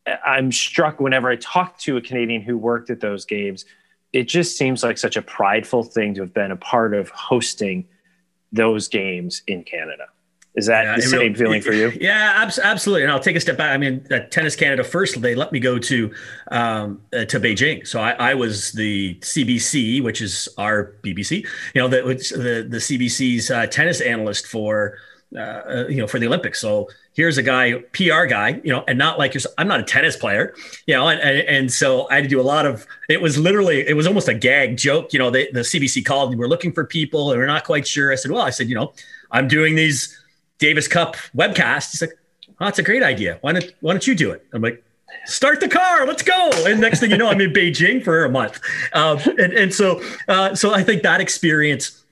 [0.06, 3.66] uh, I'm struck whenever I talk to a Canadian who worked at those games,
[4.14, 7.86] it just seems like such a prideful thing to have been a part of hosting
[8.52, 10.06] those games in Canada.
[10.58, 11.96] Is that yeah, the same feeling for you?
[12.02, 13.04] Yeah, absolutely.
[13.04, 13.72] And I'll take a step back.
[13.72, 16.12] I mean, at Tennis Canada first, they let me go to
[16.50, 17.86] um, uh, to Beijing.
[17.88, 21.46] So I, I, was the CBC, which is our BBC.
[21.76, 24.98] You know, the the, the CBC's uh, tennis analyst for
[25.36, 26.60] uh, uh, you know for the Olympics.
[26.60, 29.54] So here's a guy, PR guy, you know, and not like yourself.
[29.60, 30.56] I'm not a tennis player,
[30.88, 32.88] you know, and, and, and so I had to do a lot of.
[33.10, 35.14] It was literally, it was almost a gag joke.
[35.14, 36.32] You know, the CBC called.
[36.32, 38.12] And we're looking for people, and we're not quite sure.
[38.12, 38.94] I said, well, I said, you know,
[39.30, 40.18] I'm doing these
[40.60, 41.92] Davis Cup webcast.
[41.92, 42.18] He's like,
[42.50, 43.38] oh, that's a great idea.
[43.42, 44.46] Why don't why don't you do it?
[44.54, 44.84] I'm like,
[45.26, 46.52] start the car, let's go.
[46.66, 48.60] And next thing you know, I'm in Beijing for a month.
[48.94, 52.04] Um, and, and so uh, so I think that experience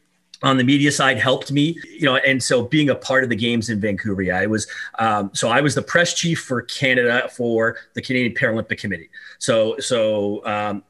[0.43, 3.35] on the media side helped me, you know, and so being a part of the
[3.35, 4.67] games in Vancouver, yeah, I was,
[4.99, 9.09] um, so I was the press chief for Canada for the Canadian Paralympic Committee.
[9.39, 10.83] So, so um,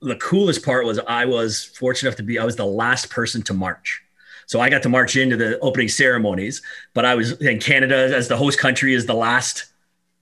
[0.00, 3.42] the coolest part was I was fortunate enough to be, I was the last person
[3.42, 4.02] to march.
[4.46, 6.62] So I got to march into the opening ceremonies,
[6.94, 9.66] but I was in Canada as the host country is the last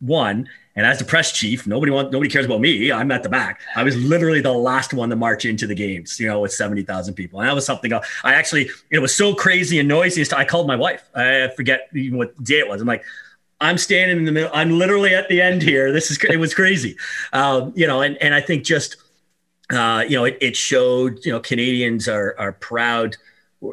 [0.01, 0.49] one.
[0.77, 2.91] And as the press chief, nobody want, nobody cares about me.
[2.91, 3.61] I'm at the back.
[3.77, 7.15] I was literally the last one to march into the games, you know, with 70,000
[7.15, 7.41] people.
[7.41, 10.25] And that was something I actually, it was so crazy and noisy.
[10.35, 11.09] I called my wife.
[11.15, 12.81] I forget even what day it was.
[12.81, 13.05] I'm like,
[13.61, 14.51] I'm standing in the middle.
[14.53, 15.93] I'm literally at the end here.
[15.93, 16.97] This is, it was crazy.
[17.33, 18.97] Um, you know, and, and I think just,
[19.71, 23.17] uh, you know, it, it showed, you know, Canadians are, are proud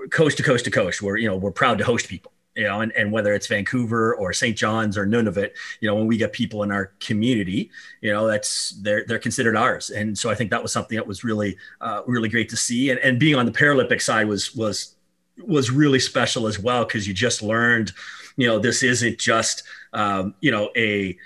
[0.09, 1.01] coast to coast to coast.
[1.01, 2.31] We're you know we're proud to host people.
[2.53, 4.57] You know, and, and whether it's Vancouver or St.
[4.57, 8.71] John's or Nunavut, you know, when we get people in our community, you know, that's
[8.81, 9.89] they're they're considered ours.
[9.89, 12.89] And so I think that was something that was really uh, really great to see.
[12.89, 14.95] And and being on the Paralympic side was was
[15.37, 17.93] was really special as well because you just learned,
[18.35, 21.17] you know, this isn't just um, you know a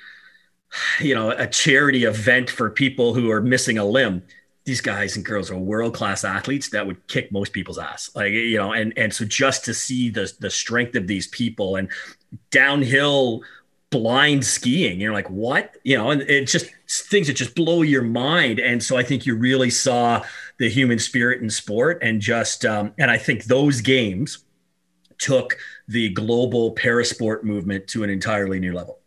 [1.00, 4.22] you know a charity event for people who are missing a limb
[4.66, 8.10] these guys and girls are world class athletes that would kick most people's ass.
[8.16, 11.76] Like you know, and and so just to see the the strength of these people
[11.76, 11.90] and
[12.52, 13.44] downhill
[13.92, 15.78] blind skiing, you're like, what?
[15.84, 18.60] You know, and it just things that just blow your mind.
[18.60, 20.24] And so I think you really saw
[20.58, 24.40] the human spirit in sport and just, um, and I think those games
[25.18, 29.00] took the global parasport movement to an entirely new level.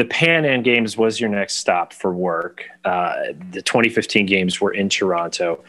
[0.00, 2.64] The Pan Am Games was your next stop for work.
[2.86, 5.62] Uh, the 2015 games were in Toronto.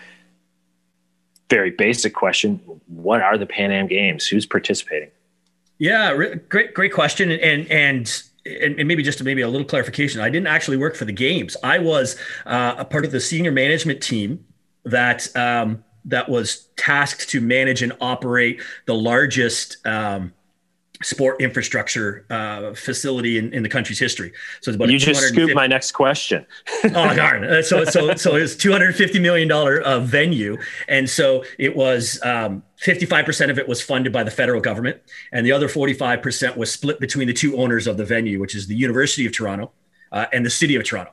[1.49, 4.25] Very basic question: What are the Pan Am Games?
[4.25, 5.09] Who's participating?
[5.79, 6.15] Yeah,
[6.47, 10.21] great, great question, and and and, maybe just maybe a little clarification.
[10.21, 11.57] I didn't actually work for the games.
[11.61, 12.15] I was
[12.45, 14.45] uh, a part of the senior management team
[14.85, 20.31] that um, that was tasked to manage and operate the largest um,
[21.03, 24.31] sport infrastructure uh, facility in, in the country's history.
[24.61, 26.45] So it's about you just scooped my next question.
[26.83, 27.43] oh darn!
[27.43, 31.75] Uh, so so so it's two hundred fifty million dollar uh, venue, and so it
[31.75, 32.19] was.
[32.23, 34.99] Um, 55% of it was funded by the federal government,
[35.31, 38.65] and the other 45% was split between the two owners of the venue, which is
[38.65, 39.71] the University of Toronto
[40.11, 41.11] uh, and the City of Toronto.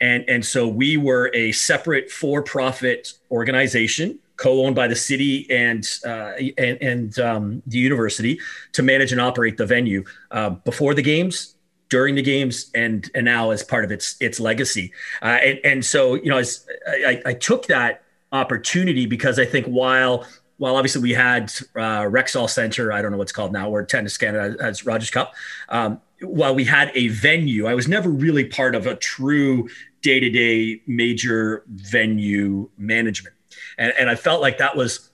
[0.00, 5.88] And, and so we were a separate for profit organization co-owned by the city and
[6.04, 8.38] uh, and, and um, the university
[8.72, 11.54] to manage and operate the venue uh, before the games,
[11.88, 14.92] during the games, and and now as part of its its legacy.
[15.22, 19.66] Uh, and, and so you know, as I, I, took that opportunity because I think
[19.66, 20.26] while
[20.58, 24.16] while obviously we had uh, Rexall Center, I don't know what's called now, where Tennis
[24.16, 25.34] Canada as Rogers Cup.
[25.68, 29.68] Um, while we had a venue, I was never really part of a true
[30.02, 33.36] day to day major venue management
[33.78, 35.10] and, and I felt like that was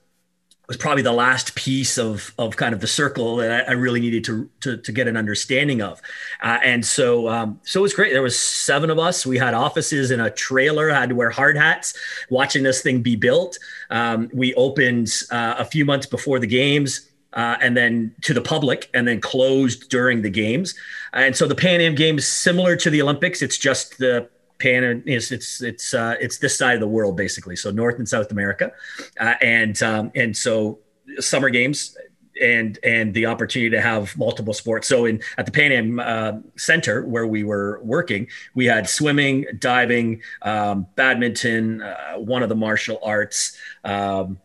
[0.68, 4.00] was probably the last piece of of kind of the circle that I, I really
[4.00, 6.00] needed to, to, to get an understanding of,
[6.42, 8.12] uh, and so um, so it was great.
[8.12, 9.26] There was seven of us.
[9.26, 10.88] We had offices in a trailer.
[10.88, 11.94] Had to wear hard hats,
[12.30, 13.58] watching this thing be built.
[13.90, 17.08] Um, we opened uh, a few months before the games.
[17.34, 20.74] Uh, and then to the public, and then closed during the games.
[21.12, 25.32] And so the Pan Am Games, similar to the Olympics, it's just the Pan is
[25.32, 28.72] it's it's uh, it's this side of the world basically, so North and South America,
[29.18, 30.78] uh, and um, and so
[31.18, 31.96] summer games
[32.40, 34.86] and and the opportunity to have multiple sports.
[34.86, 39.46] So in at the Pan Am uh, Center where we were working, we had swimming,
[39.58, 43.56] diving, um, badminton, uh, one of the martial arts.
[43.84, 44.38] Um,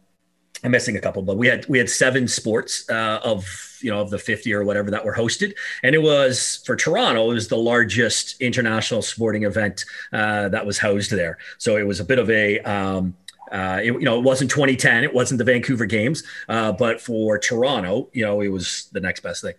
[0.63, 3.45] I'm missing a couple, but we had we had seven sports uh, of
[3.81, 7.31] you know of the 50 or whatever that were hosted and it was for toronto
[7.31, 11.99] it was the largest international sporting event uh, that was housed there so it was
[11.99, 13.15] a bit of a um,
[13.51, 17.37] uh, it, you know, it wasn't 2010, it wasn't the Vancouver Games, uh, but for
[17.37, 19.53] Toronto, you know, it was the next best thing.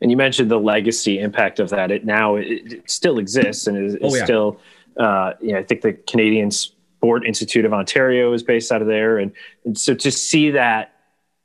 [0.00, 1.90] And you mentioned the legacy impact of that.
[1.90, 4.24] It now it, it still exists and is, is oh, yeah.
[4.24, 4.60] still,
[4.98, 8.88] uh, you know, I think the Canadian Sport Institute of Ontario is based out of
[8.88, 9.32] there, and,
[9.64, 10.93] and so to see that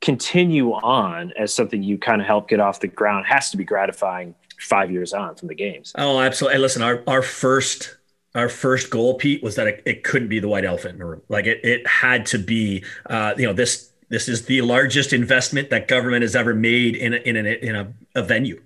[0.00, 3.64] continue on as something you kind of help get off the ground has to be
[3.64, 5.92] gratifying five years on from the games.
[5.96, 6.54] Oh, absolutely.
[6.54, 7.96] And listen, our, our first
[8.34, 11.04] our first goal, Pete, was that it, it, couldn't be the white elephant in the
[11.04, 11.22] room.
[11.28, 15.70] Like it, it had to be, uh, you know, this this is the largest investment
[15.70, 18.60] that government has ever made in a, in a, in a, a venue.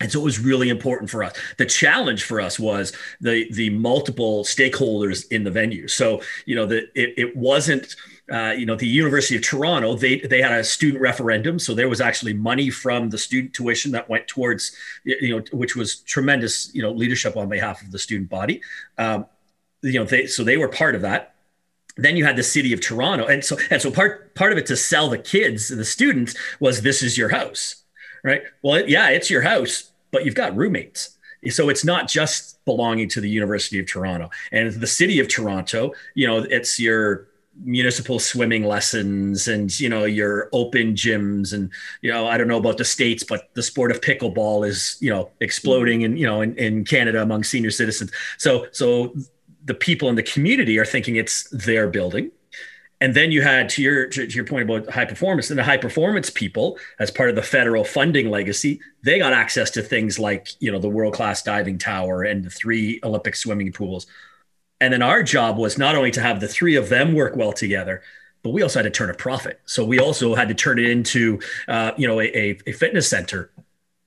[0.00, 1.32] And so it was really important for us.
[1.58, 5.88] The challenge for us was the the multiple stakeholders in the venue.
[5.88, 7.94] So you know that it, it wasn't
[8.30, 11.88] uh, you know, the University of Toronto, they they had a student referendum, so there
[11.88, 16.72] was actually money from the student tuition that went towards, you know, which was tremendous,
[16.74, 18.62] you know, leadership on behalf of the student body.
[18.96, 19.26] Um,
[19.82, 21.34] you know, they so they were part of that.
[21.96, 24.66] Then you had the city of Toronto, and so and so part part of it
[24.66, 27.82] to sell the kids, the students, was this is your house,
[28.22, 28.42] right?
[28.62, 31.18] Well, it, yeah, it's your house, but you've got roommates.
[31.50, 35.92] So it's not just belonging to the University of Toronto and the city of Toronto.
[36.14, 37.26] You know, it's your
[37.64, 42.56] municipal swimming lessons and you know your open gyms and you know i don't know
[42.56, 46.40] about the states but the sport of pickleball is you know exploding and you know
[46.40, 48.10] in, in canada among senior citizens.
[48.38, 49.14] So so
[49.64, 52.30] the people in the community are thinking it's their building.
[53.00, 55.76] And then you had to your to your point about high performance and the high
[55.76, 60.50] performance people as part of the federal funding legacy they got access to things like
[60.60, 64.06] you know the world class diving tower and the three olympic swimming pools
[64.82, 67.52] and then our job was not only to have the three of them work well
[67.52, 68.02] together,
[68.42, 69.60] but we also had to turn a profit.
[69.64, 73.52] So we also had to turn it into, uh, you know, a, a fitness center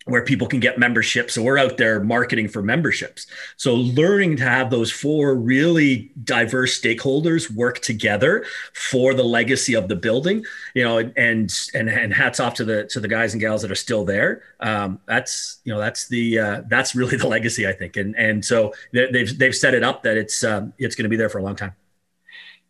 [0.06, 1.34] where people can get memberships.
[1.34, 3.26] So we're out there marketing for memberships.
[3.58, 9.88] So learning to have those four really diverse stakeholders work together for the legacy of
[9.88, 13.42] the building, you know, and and and hats off to the to the guys and
[13.42, 14.44] gals that are still there.
[14.60, 18.46] Um, that's you know that's the uh, that's really the legacy I think, and and
[18.46, 21.40] so they've they've set it up that it's um, it's going to be there for
[21.40, 21.74] a long time.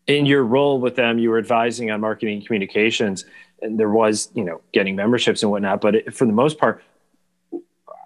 [0.07, 3.25] In your role with them, you were advising on marketing communications,
[3.61, 5.81] and there was you know getting memberships and whatnot.
[5.81, 6.81] But it, for the most part,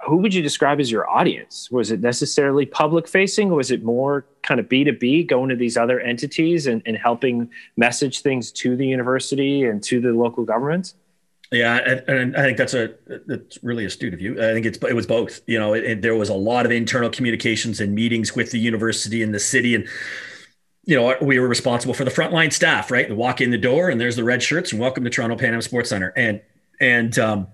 [0.10, 1.70] who would you describe as your audience?
[1.72, 3.50] Was it necessarily public facing?
[3.50, 8.22] Was it more kind of B2B, going to these other entities and, and helping message
[8.22, 10.96] things to the university and to the local governments?
[11.52, 12.94] Yeah, and, I think that's a
[13.26, 14.34] that's really astute of you.
[14.34, 15.42] I think it's it was both.
[15.48, 18.60] You know, it, it, there was a lot of internal communications and meetings with the
[18.60, 19.88] university and the city, and
[20.86, 23.08] you know, we were responsible for the frontline staff, right?
[23.08, 25.56] They walk in the door, and there's the red shirts, and welcome to Toronto Pan
[25.56, 26.40] Am Sports Center, and
[26.80, 27.48] and um,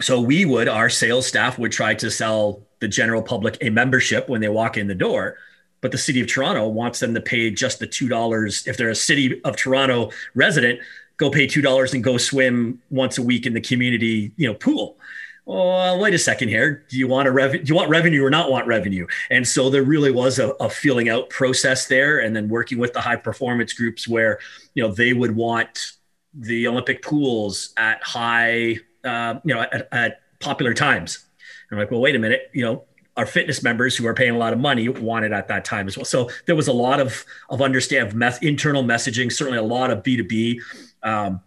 [0.00, 4.28] so we would, our sales staff would try to sell the general public a membership
[4.28, 5.36] when they walk in the door.
[5.80, 8.66] But the city of Toronto wants them to pay just the $2.
[8.66, 10.80] If they're a city of Toronto resident,
[11.16, 14.98] go pay $2 and go swim once a week in the community, you know, pool.
[15.46, 16.84] Well, wait a second here.
[16.88, 17.64] Do you want a revenue?
[17.64, 19.06] Do you want revenue or not want revenue?
[19.30, 22.92] And so there really was a, a feeling out process there, and then working with
[22.92, 24.38] the high performance groups where
[24.74, 25.92] you know they would want
[26.34, 31.26] the Olympic pools at high uh, you know, at, at, popular times.
[31.68, 32.84] And I'm like, well, wait a minute, you know,
[33.14, 35.86] our fitness members who are paying a lot of money want it at that time
[35.86, 36.06] as well.
[36.06, 40.02] So there was a lot of of understand meth, internal messaging, certainly a lot of
[40.02, 40.60] B two B,
[41.02, 41.42] um,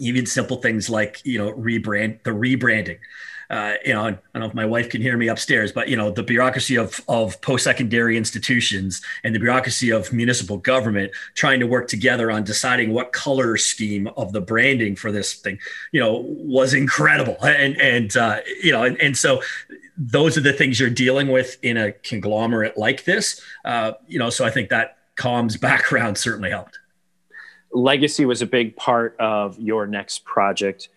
[0.00, 2.98] even simple things like you know rebrand the rebranding
[3.50, 5.96] uh, you know, I don't know if my wife can hear me upstairs, but you
[5.96, 11.66] know, the bureaucracy of of post-secondary institutions and the bureaucracy of municipal government trying to
[11.66, 15.58] work together on deciding what color scheme of the branding for this thing,
[15.92, 17.38] you know, was incredible.
[17.42, 19.40] And and uh, you know, and, and so
[19.96, 23.40] those are the things you're dealing with in a conglomerate like this.
[23.64, 26.78] Uh, you know, so I think that comms background certainly helped.
[27.72, 30.88] Legacy was a big part of your next project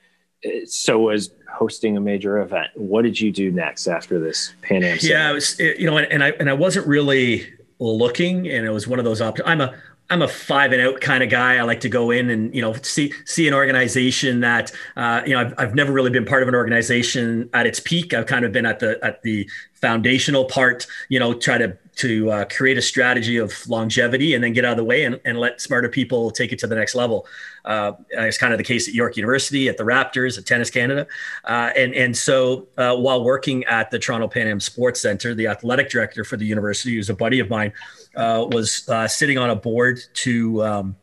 [0.65, 2.69] so was hosting a major event.
[2.75, 4.97] What did you do next after this Pan Am?
[5.01, 7.47] Yeah, it was, you know, and I and I wasn't really
[7.79, 9.47] looking, and it was one of those options.
[9.47, 9.75] I'm a
[10.11, 11.55] I'm a five and out kind of guy.
[11.55, 15.33] I like to go in and you know see see an organization that uh, you
[15.33, 18.13] know I've, I've never really been part of an organization at its peak.
[18.13, 20.85] I've kind of been at the at the foundational part.
[21.07, 24.71] You know, try to to uh, create a strategy of longevity and then get out
[24.71, 27.27] of the way and, and let smarter people take it to the next level.
[27.63, 31.05] Uh, it's kind of the case at York University, at the Raptors, at Tennis Canada.
[31.43, 35.45] Uh, and, and so uh, while working at the Toronto Pan Am Sports Center, the
[35.45, 37.71] athletic director for the university, who's a buddy of mine,
[38.15, 40.95] uh, was uh, sitting on a board to um,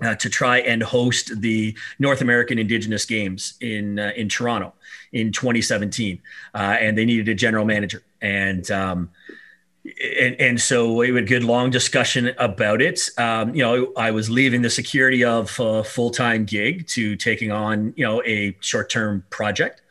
[0.00, 4.72] uh, to try and host the North American Indigenous Games in uh, in Toronto
[5.12, 6.20] in 2017,
[6.54, 8.02] uh, and they needed a general manager.
[8.20, 9.10] And um,
[9.84, 13.10] and, and so we had a good long discussion about it.
[13.18, 17.50] Um, you know, I was leaving the security of a full time gig to taking
[17.50, 19.82] on you know a short term project,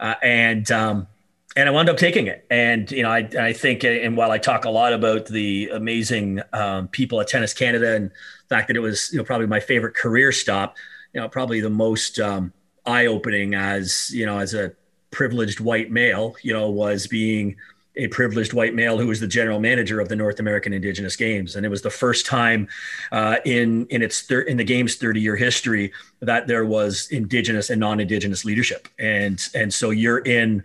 [0.00, 1.06] uh, and um,
[1.54, 2.46] and I wound up taking it.
[2.50, 6.40] And you know, I I think, and while I talk a lot about the amazing
[6.54, 9.60] um, people at Tennis Canada and the fact that it was you know probably my
[9.60, 10.76] favorite career stop,
[11.12, 12.54] you know, probably the most um,
[12.86, 14.72] eye opening as you know as a
[15.10, 17.56] privileged white male, you know, was being
[17.96, 21.56] a privileged white male who was the general manager of the North American Indigenous Games,
[21.56, 22.68] and it was the first time
[23.12, 27.70] uh, in in its thir- in the game's 30 year history that there was Indigenous
[27.70, 30.62] and non Indigenous leadership, and and so you're in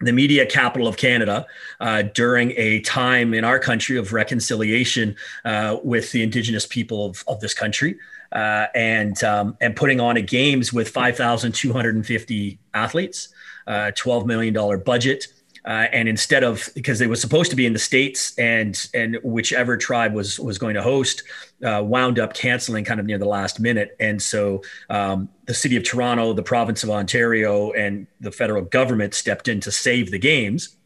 [0.00, 1.46] the media capital of Canada
[1.80, 7.22] uh, during a time in our country of reconciliation uh, with the Indigenous people of,
[7.28, 7.96] of this country.
[8.32, 13.28] Uh, and um, and putting on a games with 5,250 athletes,
[13.66, 15.26] uh, $12 million budget,
[15.64, 19.18] uh, and instead of because it was supposed to be in the states and and
[19.22, 21.22] whichever tribe was was going to host
[21.64, 23.96] uh, wound up canceling kind of near the last minute.
[24.00, 29.14] And so um, the city of toronto the province of ontario and the federal government
[29.14, 30.76] stepped in to save the games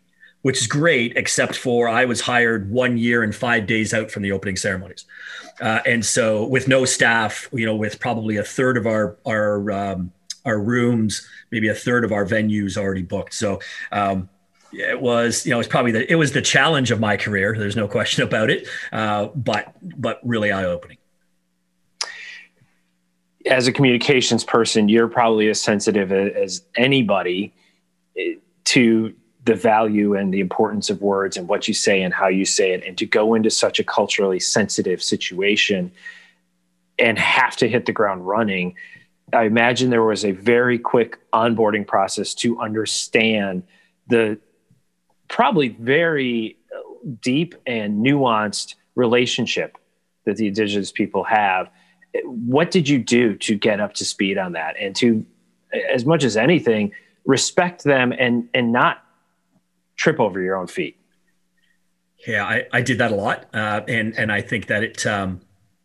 [0.43, 4.23] which is great except for i was hired one year and five days out from
[4.23, 5.05] the opening ceremonies.
[5.61, 9.71] Uh, and so with no staff you know with probably a third of our our
[9.71, 10.11] um,
[10.47, 13.33] our rooms maybe a third of our venues already booked.
[13.33, 13.61] So
[13.93, 14.29] um,
[14.75, 17.55] it was you know it was probably the it was the challenge of my career
[17.59, 20.99] there's no question about it uh, but but really eye-opening.
[23.47, 27.53] As a communications person you're probably as sensitive as anybody
[28.19, 28.35] eh,
[28.65, 32.45] to the value and the importance of words and what you say and how you
[32.47, 35.93] say it and to go into such a culturally sensitive situation
[36.99, 38.75] and have to hit the ground running.
[39.33, 43.65] I imagine there was a very quick onboarding process to understand
[44.07, 44.39] the
[45.29, 46.57] probably very
[47.21, 49.77] deep and nuanced relationship
[50.25, 51.71] that the indigenous people have.
[52.25, 54.77] What did you do to get up to speed on that?
[54.81, 55.25] And to
[55.93, 56.93] as much as anything
[57.25, 59.03] respect them and and not
[59.97, 60.97] trip over your own feet.
[62.27, 65.41] Yeah i, I did that a lot uh, and and i think that it um,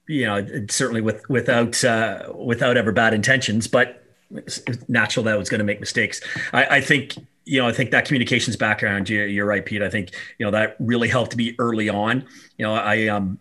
[0.08, 4.00] you know certainly with without uh, without ever bad intentions but
[4.32, 6.22] it's natural that I was going to make mistakes.
[6.54, 7.16] I, I think
[7.50, 9.82] you know, I think that communications background, you're right, Pete.
[9.82, 12.24] I think, you know, that really helped me early on.
[12.60, 13.40] You know, I, um,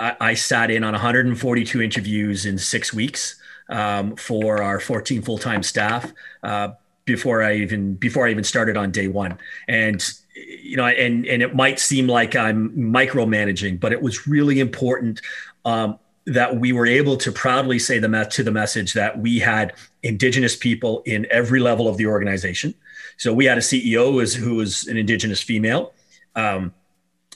[0.00, 5.62] I, I sat in on 142 interviews in six weeks um, for our 14 full-time
[5.62, 6.12] staff
[6.42, 6.70] uh,
[7.04, 9.38] before I even before I even started on day one.
[9.68, 10.04] And
[10.34, 15.20] you know, and and it might seem like I'm micromanaging, but it was really important
[15.64, 19.74] um, that we were able to proudly say the to the message that we had
[20.02, 22.74] Indigenous people in every level of the organization
[23.20, 25.92] so we had a CEO who was, an indigenous female.
[26.34, 26.72] Um,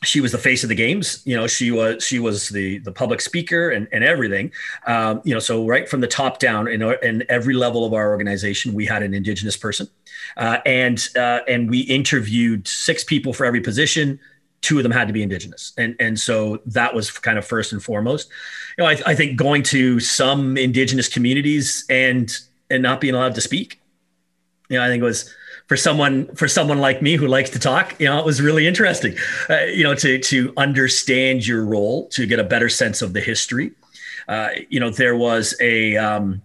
[0.02, 1.20] she was the face of the games.
[1.26, 4.50] You know, she was she was the the public speaker and, and everything.
[4.86, 8.10] Um, you know, so right from the top down, in, in every level of our
[8.10, 9.86] organization, we had an indigenous person,
[10.38, 14.18] uh, and uh, and we interviewed six people for every position.
[14.62, 17.72] Two of them had to be indigenous, and and so that was kind of first
[17.72, 18.30] and foremost.
[18.78, 22.34] You know, I, I think going to some indigenous communities and
[22.70, 23.82] and not being allowed to speak.
[24.70, 25.30] You know, I think it was
[25.66, 28.66] for someone for someone like me who likes to talk, you know, it was really
[28.66, 29.16] interesting,
[29.48, 33.20] uh, you know, to to understand your role, to get a better sense of the
[33.20, 33.72] history.
[34.28, 36.42] Uh, you know, there was a um,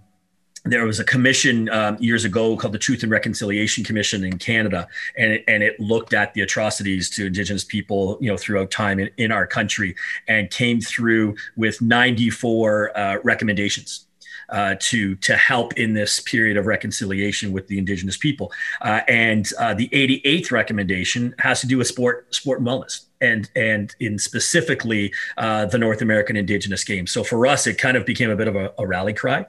[0.66, 4.88] there was a commission um, years ago called the Truth and Reconciliation Commission in Canada,
[5.18, 9.00] and it, and it looked at the atrocities to Indigenous people, you know, throughout time
[9.00, 9.96] in, in our country,
[10.28, 14.06] and came through with 94 uh, recommendations
[14.52, 18.52] uh, to to help in this period of reconciliation with the indigenous people.
[18.82, 23.06] Uh, and uh, the 88th recommendation has to do with sport, sport and wellness.
[23.22, 27.12] And and in specifically uh, the North American Indigenous Games.
[27.12, 29.46] So for us, it kind of became a bit of a, a rally cry.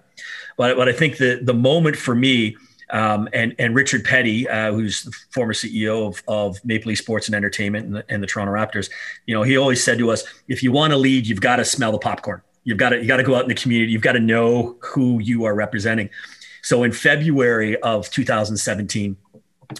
[0.57, 2.57] But but I think the the moment for me
[2.93, 7.29] um, and and Richard Peddie, uh, who's the former CEO of, of Maple Leaf Sports
[7.29, 8.91] and Entertainment and the, and the, Toronto Raptors,
[9.27, 11.65] you know, he always said to us, if you want to lead, you've got to
[11.65, 12.43] smell the popcorn.
[12.65, 13.93] You've got to you got to go out in the community.
[13.93, 16.11] You've got to know who you are representing.
[16.63, 19.17] So in February of 2017,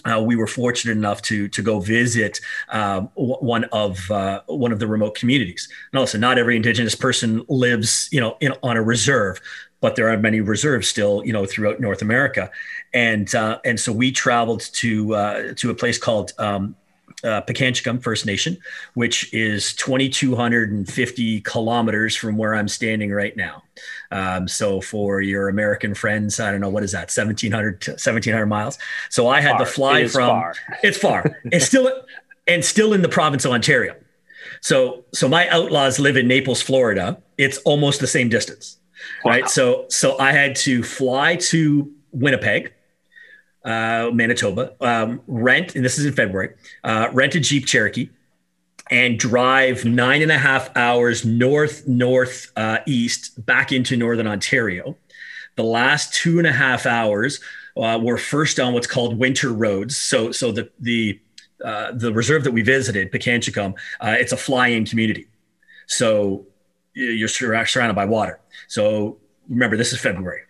[0.05, 4.79] uh, we were fortunate enough to to go visit um, one of uh, one of
[4.79, 5.67] the remote communities.
[5.93, 9.41] Now, listen, not every Indigenous person lives, you know, in, on a reserve,
[9.81, 12.49] but there are many reserves still, you know, throughout North America,
[12.93, 16.75] and uh, and so we traveled to uh, to a place called um,
[17.23, 17.41] uh,
[18.01, 18.57] First Nation,
[18.93, 23.63] which is 2,250 kilometers from where I'm standing right now.
[24.11, 28.77] Um, so for your American friends, I don't know what is that, 1,700 1,700 miles.
[29.09, 29.59] So I had far.
[29.59, 30.29] to fly from.
[30.29, 30.55] Far.
[30.83, 31.39] It's far.
[31.45, 32.03] it's still
[32.47, 33.95] and still in the province of Ontario.
[34.61, 37.21] So so my outlaws live in Naples, Florida.
[37.37, 38.77] It's almost the same distance,
[39.23, 39.31] wow.
[39.31, 39.49] right?
[39.49, 42.73] So so I had to fly to Winnipeg
[43.63, 48.09] uh, Manitoba, um, rent, and this is in February, uh, rent a Jeep Cherokee
[48.89, 54.97] and drive nine and a half hours north, north, uh, east back into Northern Ontario.
[55.55, 57.39] The last two and a half hours
[57.77, 59.95] uh, were first on what's called winter roads.
[59.95, 61.19] So, so the, the,
[61.63, 65.27] uh, the reserve that we visited, Pikangikum, uh, it's a fly-in community.
[65.87, 66.45] So
[66.93, 68.39] you're surrounded by water.
[68.67, 70.41] So remember, this is February.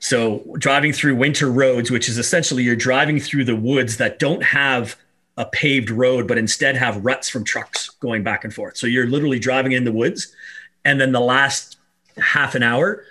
[0.00, 4.42] So driving through winter roads, which is essentially you're driving through the woods that don't
[4.42, 4.96] have
[5.36, 8.76] a paved road, but instead have ruts from trucks going back and forth.
[8.76, 10.34] So you're literally driving in the woods.
[10.84, 11.78] And then the last
[12.16, 13.04] half an hour,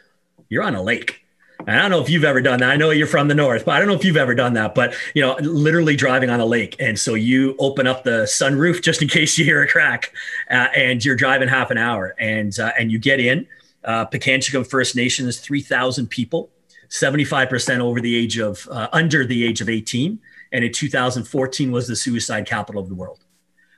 [0.49, 1.25] you're on a lake.
[1.59, 2.69] And I don't know if you've ever done that.
[2.69, 4.75] I know you're from the north, but I don't know if you've ever done that.
[4.75, 8.81] But you know, literally driving on a lake, and so you open up the sunroof
[8.81, 10.13] just in case you hear a crack,
[10.51, 13.47] uh, and you're driving half an hour, and uh, and you get in.
[13.83, 14.05] Uh,
[14.69, 16.49] First Nation is three thousand people.
[16.95, 20.17] 75% over the age of uh, under the age of 18
[20.53, 23.19] and in 2014 was the suicide capital of the world.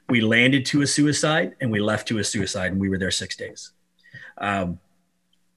[0.07, 3.09] We landed to a suicide and we left to a suicide and we were there
[3.09, 3.71] six days.
[4.37, 4.79] Um,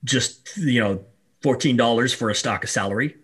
[0.05, 1.05] just you know
[1.43, 3.17] $14 for a stock of salary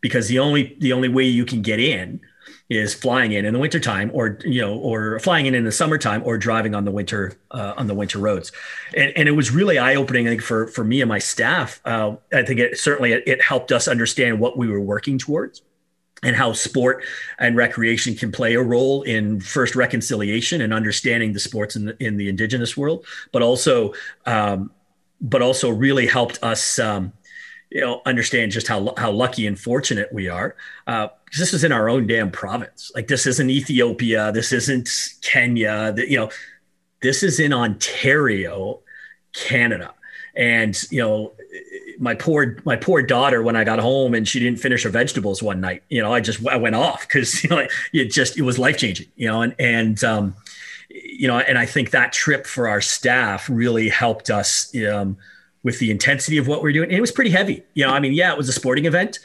[0.00, 2.20] because the only the only way you can get in
[2.68, 6.22] is flying in in the wintertime or you know or flying in in the summertime
[6.24, 8.52] or driving on the winter uh, on the winter roads.
[8.94, 11.80] And, and it was really eye-opening i think for for me and my staff.
[11.84, 15.62] Uh, i think it certainly it, it helped us understand what we were working towards
[16.22, 17.04] and how sport
[17.38, 22.04] and recreation can play a role in first reconciliation and understanding the sports in the,
[22.04, 23.94] in the indigenous world but also
[24.26, 24.70] um,
[25.20, 27.12] but also really helped us um,
[27.70, 30.56] you know understand just how how lucky and fortunate we are.
[30.86, 32.90] Uh, this is in our own damn province.
[32.94, 34.32] Like this isn't ethiopia.
[34.32, 34.88] This isn't
[35.22, 35.92] kenya.
[35.92, 36.30] The, you know
[37.00, 38.80] this is in ontario
[39.32, 39.94] canada.
[40.34, 41.32] And you know
[41.98, 45.42] my poor my poor daughter when i got home and she didn't finish her vegetables
[45.42, 48.42] one night you know i just i went off because you know it just it
[48.42, 50.34] was life changing you know and and um
[50.88, 55.16] you know and i think that trip for our staff really helped us um
[55.62, 56.88] with the intensity of what we are doing.
[56.88, 57.62] And it was pretty heavy.
[57.74, 59.18] You know, I mean, yeah, it was a sporting event,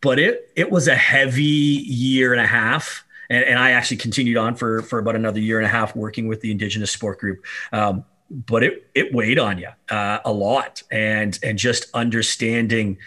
[0.00, 3.04] but it it was a heavy year and a half.
[3.30, 6.28] And, and I actually continued on for, for about another year and a half working
[6.28, 7.44] with the Indigenous Sport Group.
[7.72, 12.98] Um, but it it weighed on you uh, a lot, and and just understanding.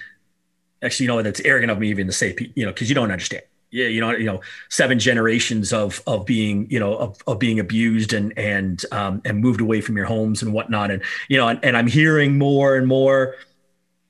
[0.84, 3.12] Actually, you know, that's arrogant of me even to say, you know, because you don't
[3.12, 7.40] understand yeah, you know, you know, seven generations of of being, you know, of, of
[7.40, 11.38] being abused and and um, and moved away from your homes and whatnot, and you
[11.38, 13.36] know, and, and I'm hearing more and more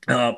[0.08, 0.32] uh,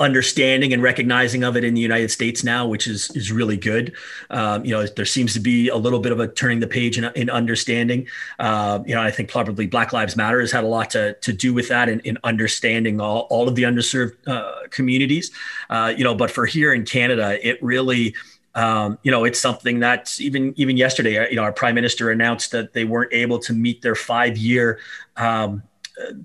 [0.00, 3.92] understanding and recognizing of it in the United States now, which is is really good.
[4.30, 6.98] Um, you know, there seems to be a little bit of a turning the page
[6.98, 8.08] in, in understanding.
[8.40, 11.32] Uh, you know, I think probably Black Lives Matter has had a lot to to
[11.32, 15.30] do with that in, in understanding all, all of the underserved uh, communities.
[15.68, 18.16] Uh, you know, but for here in Canada, it really
[18.54, 22.10] um, you know, it's something that even even yesterday, uh, you know, our prime minister
[22.10, 24.78] announced that they weren't able to meet their five year
[25.16, 25.62] um,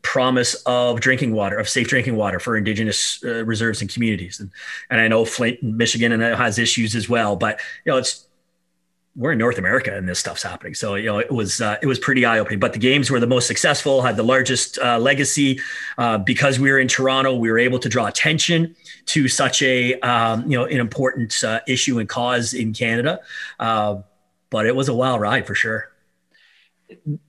[0.01, 4.39] promise of drinking water, of safe drinking water for Indigenous uh, reserves and communities.
[4.39, 4.49] And,
[4.89, 7.35] and I know Flint, Michigan, and it has issues as well.
[7.35, 8.25] But you know, it's
[9.15, 10.73] we're in North America and this stuff's happening.
[10.73, 12.59] So you know, it was uh, it was pretty eye opening.
[12.59, 15.59] But the games were the most successful, had the largest uh, legacy
[15.97, 17.35] uh, because we were in Toronto.
[17.35, 18.75] We were able to draw attention
[19.07, 23.21] to such a um, you know an important uh, issue and cause in Canada.
[23.59, 24.01] Uh,
[24.49, 25.89] but it was a wild ride for sure.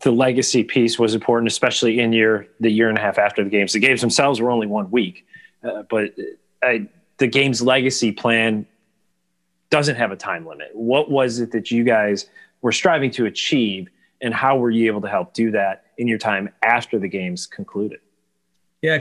[0.01, 3.51] The legacy piece was important, especially in year the year and a half after the
[3.51, 3.73] games.
[3.73, 5.25] The games themselves were only one week,
[5.63, 6.15] uh, but
[6.63, 8.67] I, the game's legacy plan
[9.71, 10.71] doesn't have a time limit.
[10.75, 12.27] What was it that you guys
[12.63, 13.89] were striving to achieve,
[14.21, 17.47] and how were you able to help do that in your time after the games
[17.47, 18.01] concluded?
[18.83, 18.99] Yeah,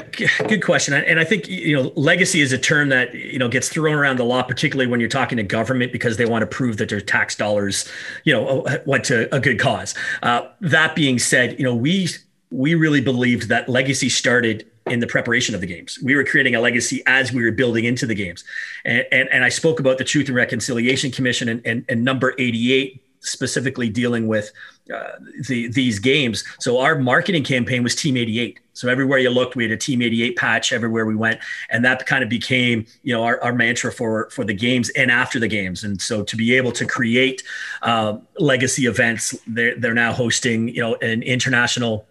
[0.48, 0.94] good question.
[0.94, 4.20] And I think you know, legacy is a term that you know gets thrown around
[4.20, 7.02] a lot, particularly when you're talking to government because they want to prove that their
[7.02, 7.88] tax dollars,
[8.24, 9.94] you know, went to a good cause.
[10.24, 12.08] Uh, that being said, you know, we
[12.52, 15.98] we really believed that legacy started in the preparation of the games.
[16.04, 18.44] We were creating a legacy as we were building into the games.
[18.84, 22.36] And, and, and I spoke about the Truth and Reconciliation Commission and, and, and number
[22.38, 24.52] 88 specifically dealing with
[24.94, 25.14] uh,
[25.48, 26.44] the, these games.
[26.60, 28.60] So our marketing campaign was Team 88.
[28.74, 32.06] So everywhere you looked, we had a Team 88 patch everywhere we went, and that
[32.06, 35.48] kind of became you know our, our mantra for for the games and after the
[35.48, 35.84] games.
[35.84, 37.42] And so to be able to create
[37.82, 42.06] uh, legacy events, they're they're now hosting you know an international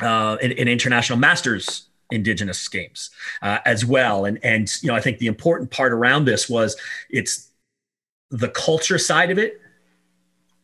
[0.00, 3.10] uh, an, an international masters indigenous games
[3.42, 4.24] uh, as well.
[4.24, 6.76] And and you know, I think the important part around this was
[7.10, 7.48] it's
[8.30, 9.60] the culture side of it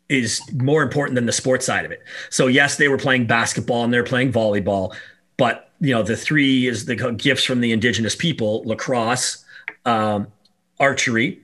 [0.08, 2.02] is more important than the sports side of it.
[2.30, 4.94] So yes, they were playing basketball and they're playing volleyball,
[5.36, 9.44] but you know, the three is the gifts from the indigenous people: lacrosse,
[9.84, 10.26] um,
[10.80, 11.40] archery,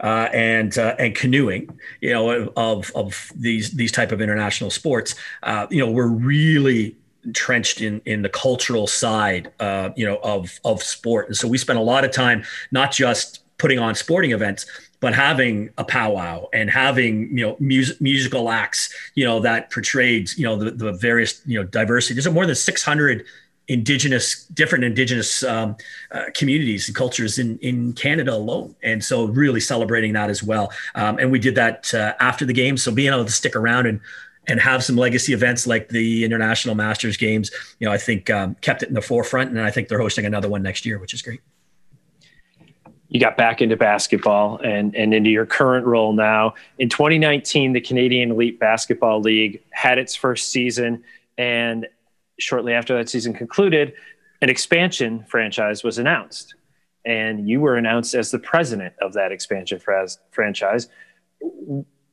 [0.00, 5.14] uh, and uh, and canoeing, you know, of of these these type of international sports,
[5.42, 10.58] uh, you know, we're really entrenched in in the cultural side, uh, you know, of
[10.64, 11.28] of sport.
[11.28, 14.66] And so we spent a lot of time not just putting on sporting events,
[15.00, 20.30] but having a powwow and having you know music, musical acts, you know, that portrayed
[20.36, 22.14] you know the, the various you know diversity.
[22.14, 23.24] There's more than 600
[23.68, 25.76] indigenous different indigenous um,
[26.12, 30.70] uh, communities and cultures in in Canada alone and so really celebrating that as well
[30.94, 33.86] um, and we did that uh, after the game so being able to stick around
[33.86, 34.00] and
[34.46, 38.56] and have some legacy events like the International Masters Games, you know, I think um,
[38.60, 39.50] kept it in the forefront.
[39.50, 41.40] And I think they're hosting another one next year, which is great.
[43.08, 46.54] You got back into basketball and, and into your current role now.
[46.78, 51.04] In 2019, the Canadian Elite Basketball League had its first season.
[51.38, 51.86] And
[52.38, 53.94] shortly after that season concluded,
[54.42, 56.54] an expansion franchise was announced.
[57.06, 59.80] And you were announced as the president of that expansion
[60.30, 60.88] franchise.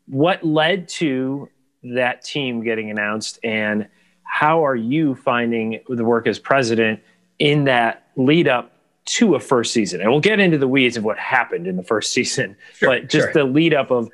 [0.06, 1.50] What led to
[1.84, 3.88] that team getting announced and
[4.24, 7.00] how are you finding the work as president
[7.40, 8.72] in that lead up
[9.06, 11.84] to a first season and we'll get into the weeds of what happened in the
[11.84, 13.34] first season sure, but just sure.
[13.34, 14.10] the lead up of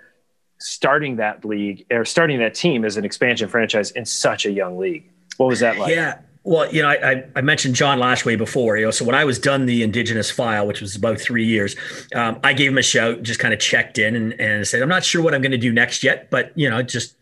[0.59, 4.77] starting that league or starting that team as an expansion franchise in such a young
[4.77, 8.77] league what was that like yeah well, you know, I, I mentioned John Lashway before.
[8.77, 11.75] You know, so when I was done the Indigenous file, which was about three years,
[12.15, 14.87] um, I gave him a shout, just kind of checked in and, and said, "I'm
[14.87, 17.17] not sure what I'm going to do next yet, but you know, just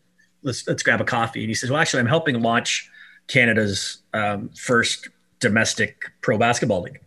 [0.46, 1.42] let's let's grab a coffee.
[1.42, 2.90] And he says, well, actually, I'm helping launch
[3.28, 7.00] Canada's um, first domestic pro basketball league.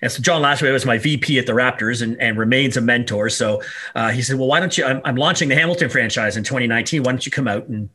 [0.00, 3.28] And so John Lashway was my VP at the Raptors and, and remains a mentor.
[3.28, 3.62] So
[3.94, 7.02] uh, he said, well, why don't you, I'm, I'm, launching the Hamilton franchise in 2019.
[7.02, 7.88] Why don't you come out and,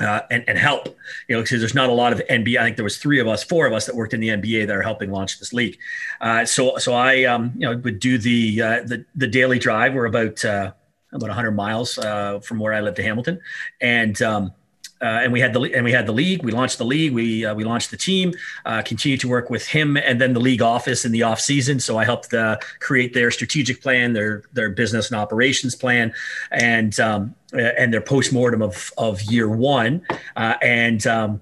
[0.00, 0.86] uh, and, and help,
[1.28, 2.58] you know, because there's not a lot of NBA.
[2.58, 4.68] I think there was three of us, four of us that worked in the NBA
[4.68, 5.78] that are helping launch this league.
[6.20, 9.94] Uh, so, so I, um, you know, would do the, uh, the, the daily drive.
[9.94, 10.72] We're about, uh,
[11.12, 13.40] about 100 miles uh, from where I live to Hamilton,
[13.80, 14.52] and um,
[15.00, 16.42] uh, and we had the and we had the league.
[16.42, 17.12] We launched the league.
[17.12, 18.32] We uh, we launched the team.
[18.66, 21.78] Uh, continued to work with him, and then the league office in the off season.
[21.80, 26.12] So I helped uh, create their strategic plan, their their business and operations plan,
[26.50, 30.04] and um, and their postmortem of of year one,
[30.36, 31.06] uh, and.
[31.06, 31.40] Um,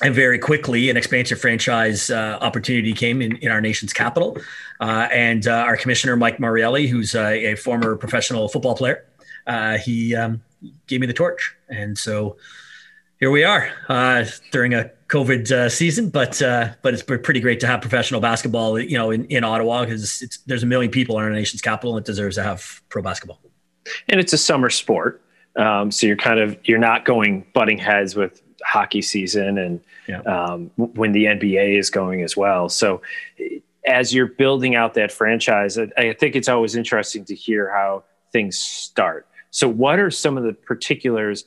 [0.00, 4.36] and very quickly, an expansion franchise uh, opportunity came in, in our nation's capital.
[4.80, 9.04] and our commissioner, Mike Morreale, who's a former professional football player,
[9.78, 10.42] he um,
[10.86, 11.54] gave me the torch.
[11.68, 12.36] And so
[13.22, 17.60] here we are uh, during a COVID uh, season, but uh, but it's pretty great
[17.60, 21.24] to have professional basketball, you know, in, in Ottawa because there's a million people in
[21.24, 23.40] our nation's capital and it deserves to have pro basketball.
[24.08, 25.22] And it's a summer sport,
[25.54, 30.20] um, so you're kind of you're not going butting heads with hockey season and yeah.
[30.22, 32.68] um, when the NBA is going as well.
[32.68, 33.02] So
[33.86, 38.04] as you're building out that franchise, I, I think it's always interesting to hear how
[38.32, 39.26] things start.
[39.50, 41.44] So what are some of the particulars?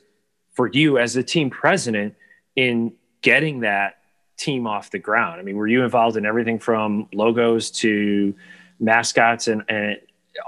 [0.56, 2.14] for you as the team president
[2.56, 3.98] in getting that
[4.38, 5.38] team off the ground?
[5.38, 8.34] I mean, were you involved in everything from logos to
[8.80, 9.98] mascots and, and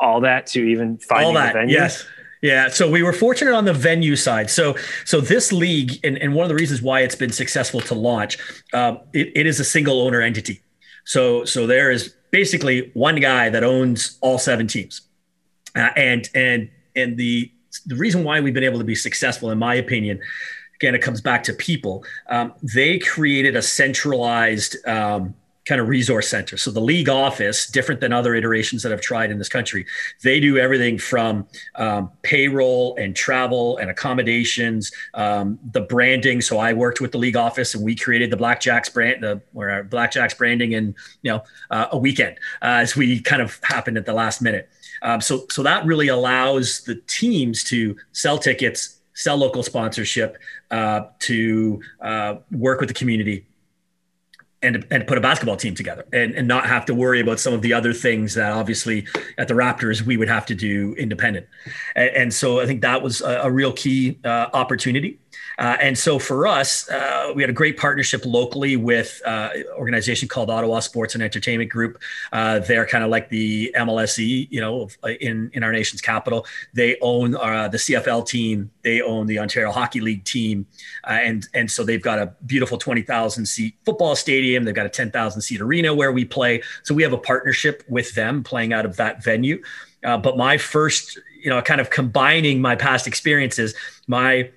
[0.01, 1.75] all that to even finding all that, the venue?
[1.75, 2.07] Yes.
[2.41, 4.49] Yeah, so we were fortunate on the venue side.
[4.49, 7.95] So, so this league, and, and one of the reasons why it's been successful to
[7.95, 8.39] launch,
[8.73, 10.61] um, it, it is a single owner entity.
[11.05, 15.01] So, so there is basically one guy that owns all seven teams,
[15.75, 17.51] uh, and and and the
[17.87, 20.21] the reason why we've been able to be successful, in my opinion,
[20.77, 22.05] again, it comes back to people.
[22.29, 25.35] Um, they created a centralized um,
[25.69, 26.57] kind of resource center.
[26.57, 29.85] So the league office, different than other iterations that I've tried in this country,
[30.23, 36.41] they do everything from um, payroll and travel and accommodations, um, the branding.
[36.41, 39.69] So I worked with the league office and we created the Blackjacks brand, the or
[39.69, 43.99] our Blackjacks branding in you know uh, a weekend uh, as we kind of happened
[43.99, 44.71] at the last minute.
[45.03, 50.39] Um, so, so that really allows the teams to sell tickets, sell local sponsorship,
[50.71, 53.47] uh, to uh, work with the community,
[54.63, 57.53] and and put a basketball team together, and and not have to worry about some
[57.53, 59.07] of the other things that obviously
[59.37, 61.47] at the Raptors we would have to do independent.
[61.95, 65.19] And, and so I think that was a, a real key uh, opportunity.
[65.59, 69.65] Uh, and so for us, uh, we had a great partnership locally with uh, an
[69.77, 72.01] organization called Ottawa Sports and Entertainment Group.
[72.33, 76.47] Uh, they're kind of like the MLSE, you know, uh, in in our nation's capital.
[76.75, 78.71] They own uh, the CFL team.
[78.83, 80.67] They own the Ontario Hockey League team,
[81.05, 84.63] and and so they've got a beautiful twenty thousand seat football stadium.
[84.63, 86.63] They've got a ten thousand seat arena where we play.
[86.85, 89.61] So we have a partnership with them, playing out of that venue.
[90.03, 93.75] but my first, you know, kind of combining my past experiences,
[94.07, 94.51] my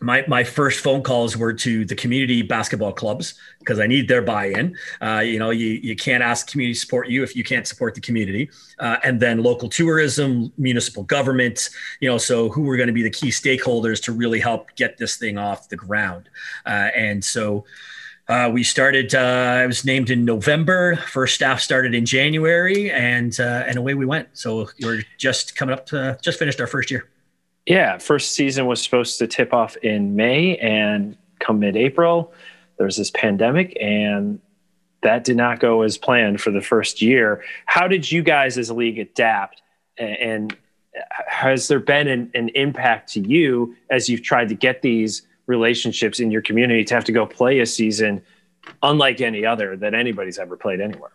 [0.00, 4.22] my my first phone calls were to the community basketball clubs because I need their
[4.22, 4.76] buy-in.
[5.00, 8.00] Uh, you know, you you can't ask community support you if you can't support the
[8.00, 8.50] community.
[8.78, 11.70] Uh, and then local tourism, municipal government.
[12.00, 14.98] You know, so who were going to be the key stakeholders to really help get
[14.98, 16.28] this thing off the ground?
[16.66, 17.64] Uh, and so.
[18.30, 19.14] Uh, we started.
[19.14, 20.96] Uh, I was named in November.
[20.96, 24.28] First staff started in January, and uh, and away we went.
[24.34, 27.08] So we're just coming up to just finished our first year.
[27.68, 32.32] Yeah, first season was supposed to tip off in May, and come mid-April,
[32.78, 34.40] there was this pandemic, and
[35.02, 37.44] that did not go as planned for the first year.
[37.66, 39.60] How did you guys as a league adapt?
[39.98, 40.56] And
[41.26, 46.20] has there been an, an impact to you as you've tried to get these relationships
[46.20, 48.22] in your community to have to go play a season
[48.82, 51.10] unlike any other that anybody's ever played anywhere?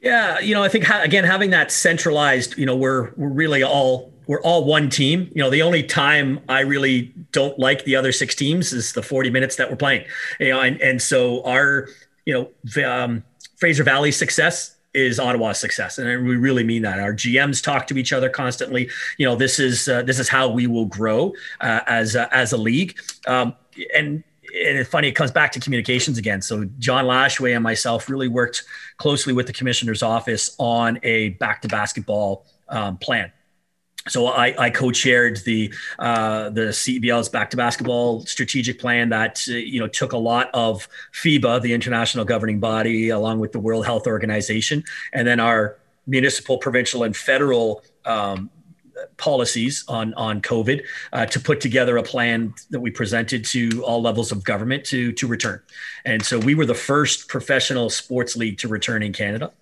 [0.00, 4.12] Yeah, you know, I think again having that centralized, you know, we're we're really all
[4.28, 5.32] we're all one team.
[5.34, 9.02] You know, the only time I really don't like the other six teams is the
[9.02, 10.04] 40 minutes that we're playing.
[10.38, 11.88] You know, and and so our,
[12.24, 13.24] you know, um,
[13.56, 17.00] Fraser Valley success is Ottawa's success, and we really mean that.
[17.00, 18.90] Our GMs talk to each other constantly.
[19.16, 22.52] You know, this is uh, this is how we will grow uh, as uh, as
[22.52, 22.98] a league.
[23.26, 23.56] Um,
[23.96, 24.22] and
[24.54, 26.42] and it's funny, it comes back to communications again.
[26.42, 28.64] So John Lashway and myself really worked
[28.96, 33.30] closely with the commissioner's office on a back to basketball um, plan.
[34.08, 39.52] So I, I co-chaired the uh, the CEBL's back to basketball strategic plan that uh,
[39.54, 43.86] you know took a lot of FIBA, the international governing body, along with the World
[43.86, 48.50] Health Organization, and then our municipal, provincial, and federal um,
[49.16, 54.02] policies on on COVID uh, to put together a plan that we presented to all
[54.02, 55.60] levels of government to to return.
[56.04, 59.52] And so we were the first professional sports league to return in Canada.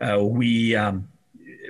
[0.00, 1.08] Uh, we um,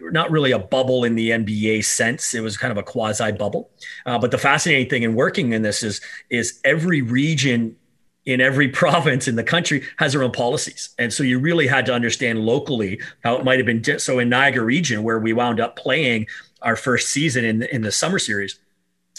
[0.00, 2.34] not really a bubble in the NBA sense.
[2.34, 3.70] It was kind of a quasi bubble.
[4.06, 7.76] Uh, but the fascinating thing in working in this is is every region
[8.24, 10.90] in every province in the country has their own policies.
[10.98, 13.98] And so you really had to understand locally how it might have been.
[13.98, 16.26] So in Niagara region, where we wound up playing
[16.62, 18.58] our first season in, in the summer series,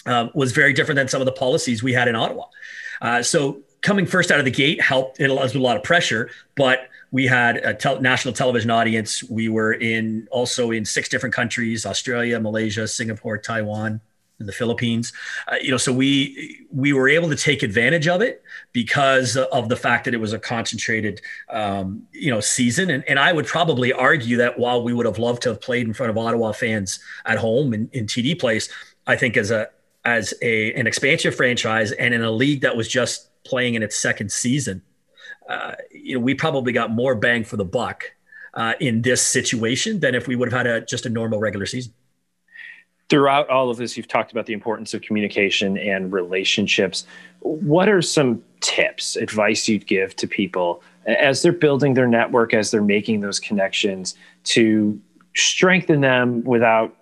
[0.06, 2.46] uh, was very different than some of the policies we had in Ottawa.
[3.02, 5.20] Uh, so coming first out of the gate helped.
[5.20, 9.24] It was a lot of pressure, but we had a tel- national television audience.
[9.24, 14.02] We were in also in six different countries: Australia, Malaysia, Singapore, Taiwan,
[14.40, 15.14] and the Philippines.
[15.48, 18.44] Uh, you know, so we we were able to take advantage of it
[18.74, 22.90] because of the fact that it was a concentrated, um, you know, season.
[22.90, 25.86] And, and I would probably argue that while we would have loved to have played
[25.88, 28.70] in front of Ottawa fans at home in, in TD Place,
[29.06, 29.70] I think as a
[30.06, 33.96] as a an expansion franchise and in a league that was just playing in its
[33.96, 34.82] second season,
[35.48, 38.04] uh, you know, we probably got more bang for the buck
[38.54, 41.66] uh, in this situation than if we would have had a just a normal regular
[41.66, 41.94] season.
[43.10, 47.08] Throughout all of this, you've talked about the importance of communication and relationships.
[47.40, 52.70] What are some tips, advice you'd give to people as they're building their network, as
[52.70, 55.00] they're making those connections to
[55.36, 56.96] strengthen them without,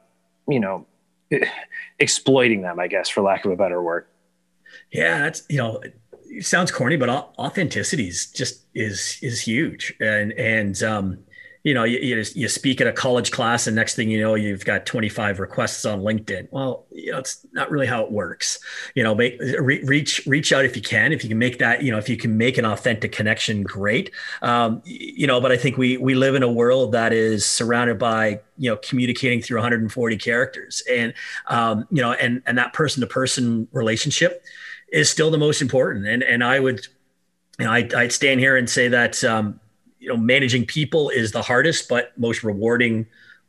[0.48, 0.86] you know,
[2.00, 4.06] exploiting them, I guess, for lack of a better word?
[4.92, 5.82] Yeah, that's, you know,
[6.42, 9.94] sounds corny, but authenticity is just is is huge.
[10.00, 11.20] And and um,
[11.68, 14.36] you know, you, you, you speak at a college class, and next thing you know,
[14.36, 16.48] you've got 25 requests on LinkedIn.
[16.50, 18.60] Well, you know, it's not really how it works.
[18.96, 21.12] You know, make, re- reach reach out if you can.
[21.12, 24.12] If you can make that, you know, if you can make an authentic connection, great.
[24.42, 28.00] Um, you know, but I think we we live in a world that is surrounded
[28.00, 31.14] by you know communicating through 140 characters, and
[31.48, 34.42] um, you know, and and that person to person relationship
[34.92, 36.08] is still the most important.
[36.08, 36.88] And and I would,
[37.60, 39.60] you know, I, I'd stand here and say that um,
[40.00, 43.06] you know managing people is the hardest but most rewarding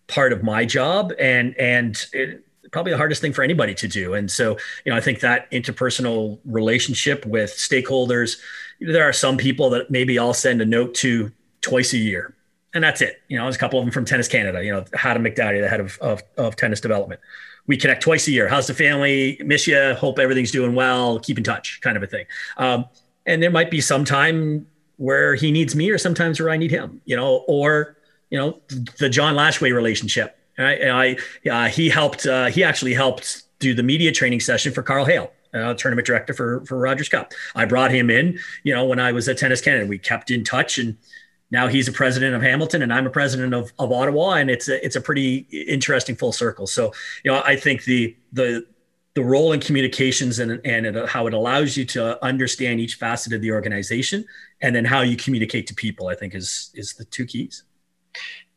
[0.06, 4.14] part of my job, and and it, probably the hardest thing for anybody to do.
[4.14, 8.38] And so, you know, I think that interpersonal relationship with stakeholders,
[8.78, 11.32] there are some people that maybe I'll send a note to
[11.62, 12.34] twice a year.
[12.74, 13.22] And that's it.
[13.28, 15.68] You know, there's a couple of them from Tennis Canada, you know, Hatem McDadi, the
[15.68, 17.20] head of, of, of tennis development
[17.68, 18.48] we connect twice a year.
[18.48, 19.40] How's the family?
[19.44, 19.94] Miss you.
[19.94, 21.20] Hope everything's doing well.
[21.20, 22.26] Keep in touch, kind of a thing.
[22.56, 22.86] Um,
[23.26, 24.66] and there might be some time
[24.96, 27.00] where he needs me, or sometimes where I need him.
[27.04, 27.98] You know, or
[28.30, 28.58] you know,
[28.98, 30.36] the John Lashway relationship.
[30.58, 32.26] I, I uh, he helped.
[32.26, 35.30] Uh, he actually helped do the media training session for Karl Hale.
[35.54, 37.32] Uh, tournament director for for Rogers Cup.
[37.54, 39.86] I brought him in, you know, when I was at Tennis Canada.
[39.86, 40.96] We kept in touch, and
[41.50, 44.32] now he's a president of Hamilton and I'm a president of, of Ottawa.
[44.32, 46.66] And it's a, it's a pretty interesting full circle.
[46.66, 46.92] So,
[47.24, 48.66] you know, I think the, the,
[49.14, 53.32] the role in communications and, and it, how it allows you to understand each facet
[53.32, 54.24] of the organization
[54.60, 57.64] and then how you communicate to people, I think is, is the two keys.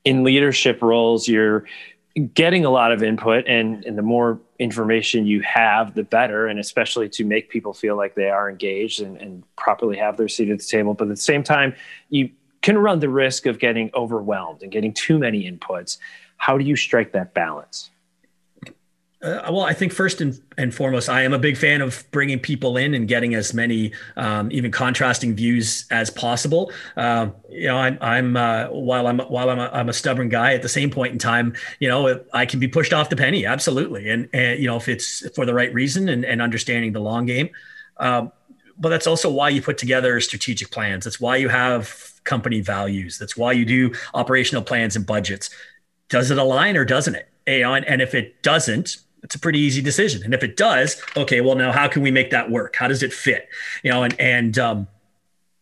[0.03, 1.65] In leadership roles, you're
[2.33, 6.47] getting a lot of input and, and the more information you have, the better.
[6.47, 10.27] And especially to make people feel like they are engaged and, and properly have their
[10.27, 10.93] seat at the table.
[10.93, 11.73] But at the same time,
[12.09, 12.31] you
[12.61, 15.97] can run the risk of getting overwhelmed and getting too many inputs.
[16.37, 17.89] How do you strike that balance?
[19.23, 22.39] Uh, well, I think first and, and, foremost, I am a big fan of bringing
[22.39, 26.71] people in and getting as many, um, even contrasting views as possible.
[26.97, 30.55] Um, you know, I'm, I'm uh, while I'm while I'm a, I'm a stubborn guy.
[30.55, 33.45] At the same point in time, you know, I can be pushed off the penny,
[33.45, 37.01] absolutely, and and you know, if it's for the right reason and, and understanding the
[37.01, 37.51] long game.
[37.97, 38.31] Um,
[38.79, 41.03] but that's also why you put together strategic plans.
[41.03, 43.17] That's why you have company values.
[43.17, 45.49] That's why you do operational plans and budgets.
[46.09, 47.29] Does it align or doesn't it?
[47.47, 50.23] And if it doesn't, it's a pretty easy decision.
[50.23, 52.75] And if it does, okay, well now how can we make that work?
[52.75, 53.49] How does it fit?
[53.83, 54.87] You know, and and um,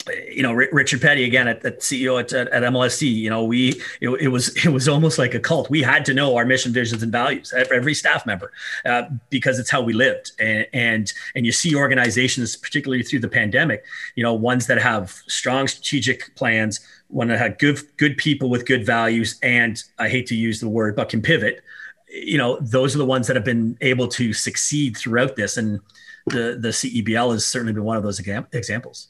[0.08, 4.10] you know, Richard Peddie again at, at CEO at, at, MLSE, you know, we, it,
[4.10, 5.70] it, was, it was almost like a cult.
[5.70, 8.52] We had to know our mission, visions, and values, every staff member,
[8.86, 10.32] uh, because it's how we lived.
[10.40, 13.84] And, and, and you see organizations, particularly through the pandemic,
[14.16, 16.80] you know, ones that have strong strategic plans,
[17.10, 19.38] one that have good, good people with good values.
[19.44, 21.62] And I hate to use the word, but can pivot,
[22.10, 25.58] you know, those are the ones that have been able to succeed throughout this.
[25.58, 25.80] And
[26.28, 29.10] the, the CEBL has certainly been one of those examples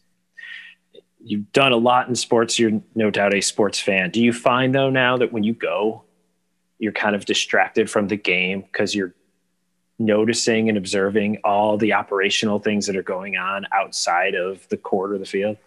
[1.30, 2.57] you've done a lot in sports.
[2.57, 4.09] You're no doubt a sports fan.
[4.09, 6.03] Do you find though now that when you go,
[6.80, 9.13] you're kind of distracted from the game because you're
[9.99, 15.11] noticing and observing all the operational things that are going on outside of the court
[15.11, 15.57] or the field?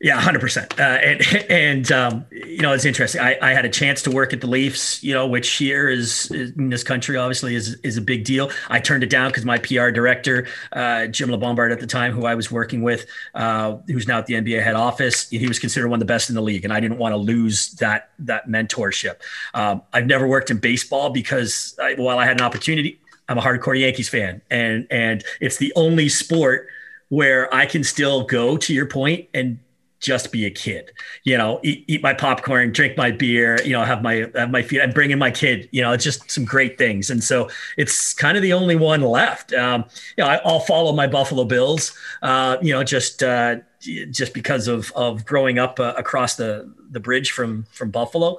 [0.00, 0.78] Yeah, hundred uh, percent.
[0.78, 3.20] And and um, you know, it's interesting.
[3.20, 6.30] I, I had a chance to work at the Leafs, you know, which here is,
[6.30, 8.50] is in this country obviously is is a big deal.
[8.68, 12.26] I turned it down because my PR director, uh, Jim LaBumbard at the time, who
[12.26, 15.88] I was working with, uh, who's now at the NBA head office, he was considered
[15.88, 18.46] one of the best in the league, and I didn't want to lose that that
[18.46, 19.16] mentorship.
[19.54, 23.42] Um, I've never worked in baseball because I, while I had an opportunity, I'm a
[23.42, 26.68] hardcore Yankees fan, and and it's the only sport
[27.08, 29.58] where I can still go to your point and
[30.00, 30.92] just be a kid,
[31.24, 34.62] you know, eat, eat my popcorn, drink my beer, you know, have my, have my
[34.62, 37.10] feet and bring in my kid, you know, it's just some great things.
[37.10, 39.52] And so it's kind of the only one left.
[39.52, 39.84] Um,
[40.16, 44.68] you know, I, will follow my Buffalo Bills, uh, you know, just, uh, just because
[44.68, 48.38] of, of growing up uh, across the, the bridge from, from Buffalo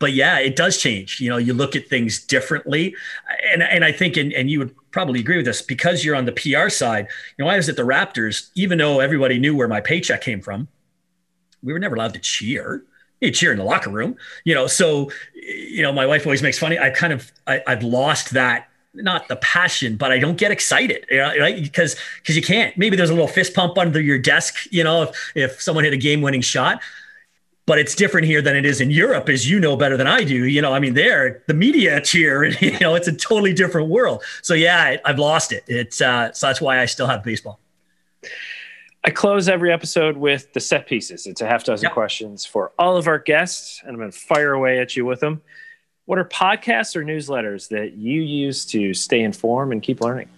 [0.00, 1.20] but yeah, it does change.
[1.20, 2.94] You know, you look at things differently,
[3.52, 6.26] and and I think, and, and you would probably agree with this because you're on
[6.26, 7.06] the PR side.
[7.38, 10.42] You know, I was at the Raptors, even though everybody knew where my paycheck came
[10.42, 10.68] from
[11.64, 12.84] we were never allowed to cheer.
[13.20, 14.66] You cheer in the locker room, you know.
[14.66, 16.78] So, you know, my wife always makes funny.
[16.78, 21.06] I kind of I, I've lost that not the passion, but I don't get excited,
[21.10, 21.60] you know, right?
[21.60, 22.76] Because because you can't.
[22.76, 25.92] Maybe there's a little fist pump under your desk, you know, if if someone hit
[25.92, 26.80] a game winning shot.
[27.66, 30.22] But it's different here than it is in Europe, as you know better than I
[30.22, 30.44] do.
[30.44, 34.22] You know, I mean, there the media cheer, you know, it's a totally different world.
[34.42, 35.64] So yeah, I've lost it.
[35.66, 37.58] It's uh, so that's why I still have baseball.
[39.06, 41.26] I close every episode with the set pieces.
[41.26, 41.92] It's a half dozen yep.
[41.92, 45.20] questions for all of our guests, and I'm going to fire away at you with
[45.20, 45.42] them.
[46.06, 50.30] What are podcasts or newsletters that you use to stay informed and keep learning?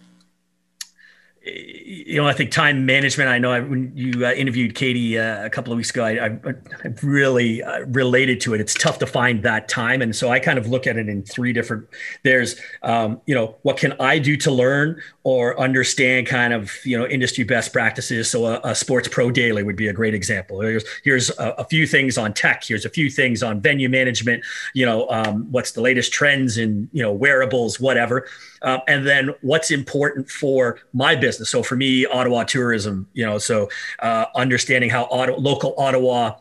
[1.47, 3.31] You know, I think time management.
[3.31, 6.27] I know I, when you uh, interviewed Katie uh, a couple of weeks ago, I,
[6.27, 6.39] I,
[6.85, 8.61] I really uh, related to it.
[8.61, 11.23] It's tough to find that time, and so I kind of look at it in
[11.23, 11.87] three different.
[12.25, 16.99] There's, um, you know, what can I do to learn or understand kind of you
[16.99, 18.29] know industry best practices.
[18.29, 20.61] So a, a sports pro daily would be a great example.
[20.61, 22.65] Here's here's a, a, few things on tech.
[22.65, 24.45] Here's a few things on venue management.
[24.75, 28.27] You know, um, what's the latest trends in you know wearables, whatever
[28.63, 31.36] um, and then what's important for my business.
[31.45, 33.69] So for me, Ottawa tourism, you know, so
[34.01, 36.37] uh, understanding how auto, local Ottawa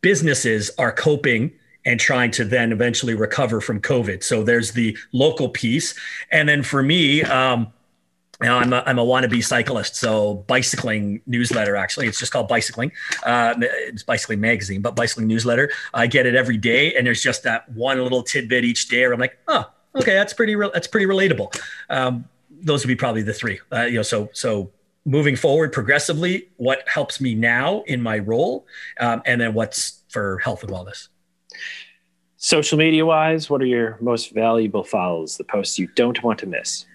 [0.00, 1.52] businesses are coping
[1.84, 4.22] and trying to then eventually recover from COVID.
[4.22, 5.94] So there's the local piece,
[6.30, 7.22] and then for me.
[7.22, 7.72] Um,
[8.42, 11.76] now I'm a, I'm a wannabe cyclist, so bicycling newsletter.
[11.76, 12.90] Actually, it's just called bicycling.
[13.22, 15.70] Uh, it's bicycling magazine, but bicycling newsletter.
[15.92, 19.02] I get it every day, and there's just that one little tidbit each day.
[19.02, 21.54] Where I'm like, oh, okay, that's pretty re- that's pretty relatable.
[21.90, 22.24] Um,
[22.62, 23.60] those would be probably the three.
[23.72, 24.70] Uh, you know, so so
[25.04, 28.66] moving forward progressively, what helps me now in my role,
[28.98, 31.08] um, and then what's for health and wellness.
[32.36, 35.36] Social media wise, what are your most valuable follows?
[35.36, 36.86] The posts you don't want to miss.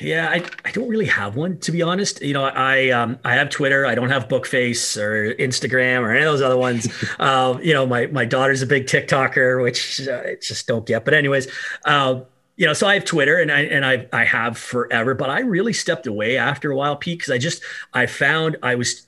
[0.00, 2.20] Yeah, I, I don't really have one to be honest.
[2.20, 3.86] You know, I um I have Twitter.
[3.86, 6.88] I don't have Bookface or Instagram or any of those other ones.
[7.20, 11.04] uh, you know, my my daughter's a big TikToker, which uh, I just don't get.
[11.04, 11.46] But anyways,
[11.84, 12.22] uh,
[12.56, 15.40] you know, so I have Twitter and I and I I have forever, but I
[15.40, 19.06] really stepped away after a while, Pete, because I just I found I was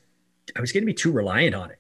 [0.57, 1.79] I was getting to be too reliant on it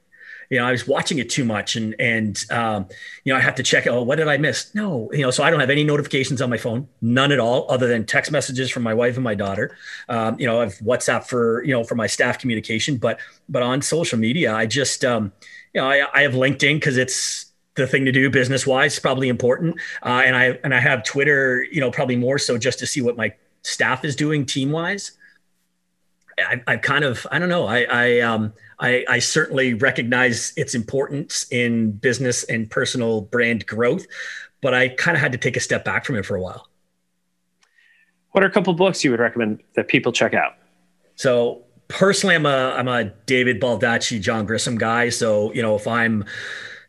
[0.51, 2.87] you know, I was watching it too much and, and, um,
[3.25, 4.75] you know, I have to check, oh, what did I miss?
[4.75, 7.67] No, you know, so I don't have any notifications on my phone, none at all,
[7.71, 9.77] other than text messages from my wife and my daughter.
[10.09, 13.83] Um, you know, I've WhatsApp for, you know, for my staff communication, but, but on
[13.83, 15.33] social media, I just, um,
[15.73, 17.47] you know, I, I have LinkedIn cause it's,
[17.77, 21.65] the thing to do business wise probably important uh, and i and i have twitter
[21.71, 25.13] you know probably more so just to see what my staff is doing team wise
[26.39, 30.75] I, I kind of I don't know I I um I, I certainly recognize its
[30.75, 34.07] importance in business and personal brand growth,
[34.61, 36.69] but I kind of had to take a step back from it for a while.
[38.33, 40.55] What are a couple books you would recommend that people check out?
[41.15, 45.09] So personally, I'm a I'm a David Baldacci, John Grisham guy.
[45.09, 46.25] So you know if I'm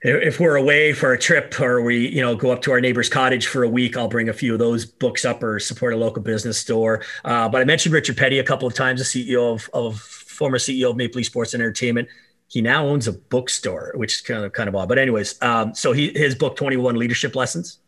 [0.05, 3.09] if we're away for a trip or we you know go up to our neighbor's
[3.09, 5.97] cottage for a week i'll bring a few of those books up or support a
[5.97, 7.03] local business store.
[7.23, 10.57] Uh, but i mentioned richard peddie a couple of times the ceo of, of former
[10.57, 12.07] ceo of maple leaf sports and entertainment.
[12.47, 14.87] He now owns a bookstore which is kind of kind of odd.
[14.87, 17.79] But anyways um, so he his book 21 leadership lessons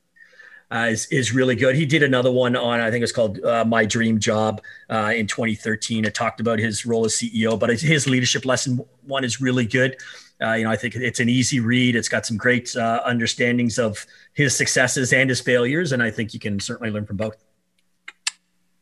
[0.72, 1.76] uh, is, is really good.
[1.76, 5.28] He did another one on, I think it's called uh, My Dream Job uh, in
[5.28, 6.06] 2013.
[6.06, 9.98] It talked about his role as CEO, but his leadership lesson one is really good.
[10.42, 11.96] Uh, you know, I think it's an easy read.
[11.96, 16.34] It's got some great uh, understandings of his successes and his failures, and I think
[16.34, 17.44] you can certainly learn from both.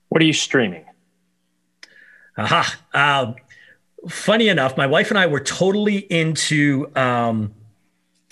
[0.09, 0.85] What are you streaming?
[2.37, 2.77] Aha.
[2.93, 3.33] Uh,
[4.09, 7.53] funny enough, my wife and I were totally into um,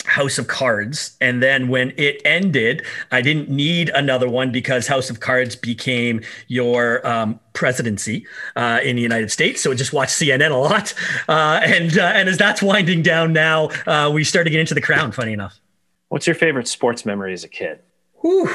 [0.04, 1.16] House of Cards.
[1.20, 6.20] And then when it ended, I didn't need another one because House of Cards became
[6.48, 8.26] your um, presidency
[8.56, 9.62] uh, in the United States.
[9.62, 10.94] So I just watched CNN a lot.
[11.26, 14.80] Uh, and, uh, and as that's winding down now, uh, we started getting into The
[14.80, 15.58] Crown, funny enough.
[16.08, 17.80] What's your favorite sports memory as a kid?
[18.20, 18.50] Whew.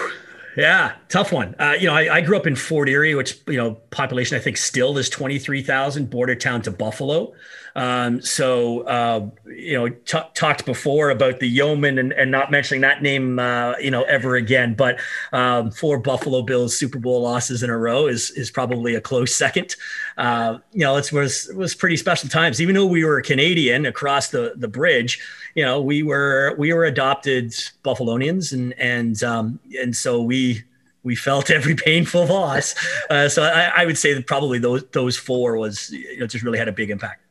[0.55, 1.55] Yeah, tough one.
[1.59, 4.39] Uh, you know, I, I, grew up in Fort Erie, which you know, population I
[4.41, 7.33] think still is twenty three thousand, border town to Buffalo.
[7.75, 12.81] Um, so, uh, you know, t- talked before about the Yeomen and, and not mentioning
[12.81, 14.73] that name, uh, you know, ever again.
[14.73, 14.99] But
[15.33, 19.33] um, four Buffalo Bills Super Bowl losses in a row is is probably a close
[19.33, 19.75] second.
[20.17, 22.61] Uh, you know, it was was pretty special times.
[22.61, 25.19] Even though we were Canadian across the the bridge,
[25.55, 27.51] you know, we were we were adopted
[27.83, 30.63] Buffalonians, and and um, and so we
[31.03, 32.75] we felt every painful loss.
[33.09, 36.43] Uh, so I, I, would say that probably those those four was you know just
[36.43, 37.21] really had a big impact.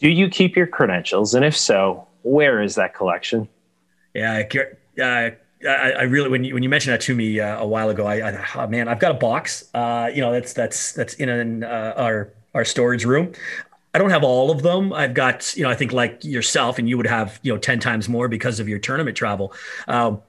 [0.00, 1.34] Do you keep your credentials?
[1.34, 3.48] And if so, where is that collection?
[4.14, 4.42] Yeah,
[5.00, 5.30] uh,
[5.66, 8.06] I, I, really when you when you mentioned that to me uh, a while ago,
[8.06, 9.68] I, I oh man, I've got a box.
[9.74, 13.32] Uh, you know, that's that's that's in an, uh, our our storage room.
[13.92, 14.92] I don't have all of them.
[14.92, 17.78] I've got you know I think like yourself, and you would have you know ten
[17.78, 19.52] times more because of your tournament travel.
[19.86, 20.22] Um,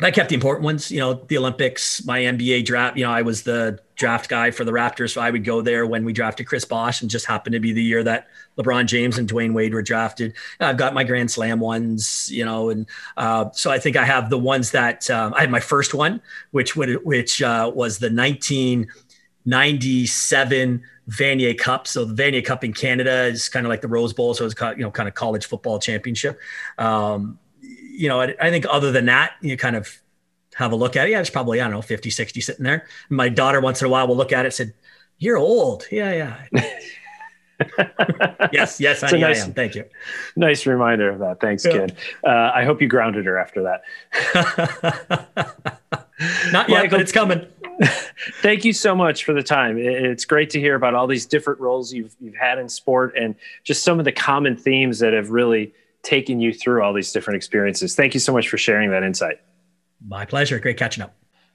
[0.00, 2.96] I kept the important ones, you know, the Olympics, my NBA draft.
[2.96, 5.84] You know, I was the draft guy for the Raptors, so I would go there
[5.86, 9.18] when we drafted Chris Bosh, and just happened to be the year that LeBron James
[9.18, 10.34] and Dwyane Wade were drafted.
[10.60, 12.86] I've got my Grand Slam ones, you know, and
[13.16, 16.20] uh, so I think I have the ones that um, I had my first one,
[16.52, 21.88] which would which uh, was the 1997 Vanier Cup.
[21.88, 24.54] So the Vanier Cup in Canada is kind of like the Rose Bowl, so it's
[24.76, 26.38] you know kind of college football championship.
[26.78, 27.40] Um,
[27.98, 30.00] you know, I, I, think other than that, you kind of
[30.54, 31.10] have a look at it.
[31.10, 32.86] Yeah, it's probably, I don't know, 50, 60 sitting there.
[33.08, 34.72] My daughter once in a while will look at it said,
[35.18, 35.84] you're old.
[35.90, 36.62] Yeah, yeah.
[38.52, 39.52] yes, yes, honey, nice, I am.
[39.52, 39.84] Thank you.
[40.36, 41.40] Nice reminder of that.
[41.40, 41.72] Thanks, yeah.
[41.72, 41.96] kid.
[42.24, 43.82] Uh, I hope you grounded her after that.
[46.52, 47.44] Not yet, Michael, but it's coming.
[48.42, 49.76] thank you so much for the time.
[49.76, 53.34] It's great to hear about all these different roles you've you've had in sport and
[53.64, 55.72] just some of the common themes that have really
[56.02, 57.94] taken you through all these different experiences.
[57.94, 59.40] Thank you so much for sharing that insight.
[60.06, 60.58] My pleasure.
[60.58, 61.14] Great catching up.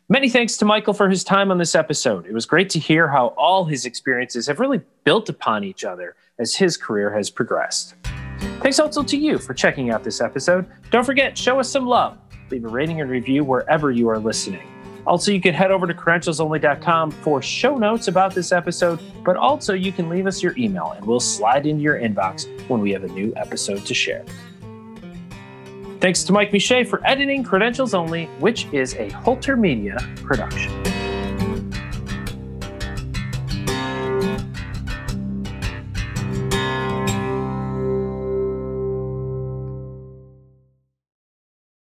[0.09, 2.25] Many thanks to Michael for his time on this episode.
[2.25, 6.15] It was great to hear how all his experiences have really built upon each other
[6.39, 7.95] as his career has progressed.
[8.59, 10.65] Thanks also to you for checking out this episode.
[10.91, 12.17] Don't forget, show us some love.
[12.49, 14.72] Leave a rating and review wherever you are listening.
[15.05, 19.73] Also, you can head over to credentialsonly.com for show notes about this episode, but also
[19.73, 23.03] you can leave us your email and we'll slide into your inbox when we have
[23.03, 24.23] a new episode to share.
[25.99, 31.02] Thanks to Mike Miche for editing Credentials Only, which is a Holter Media production.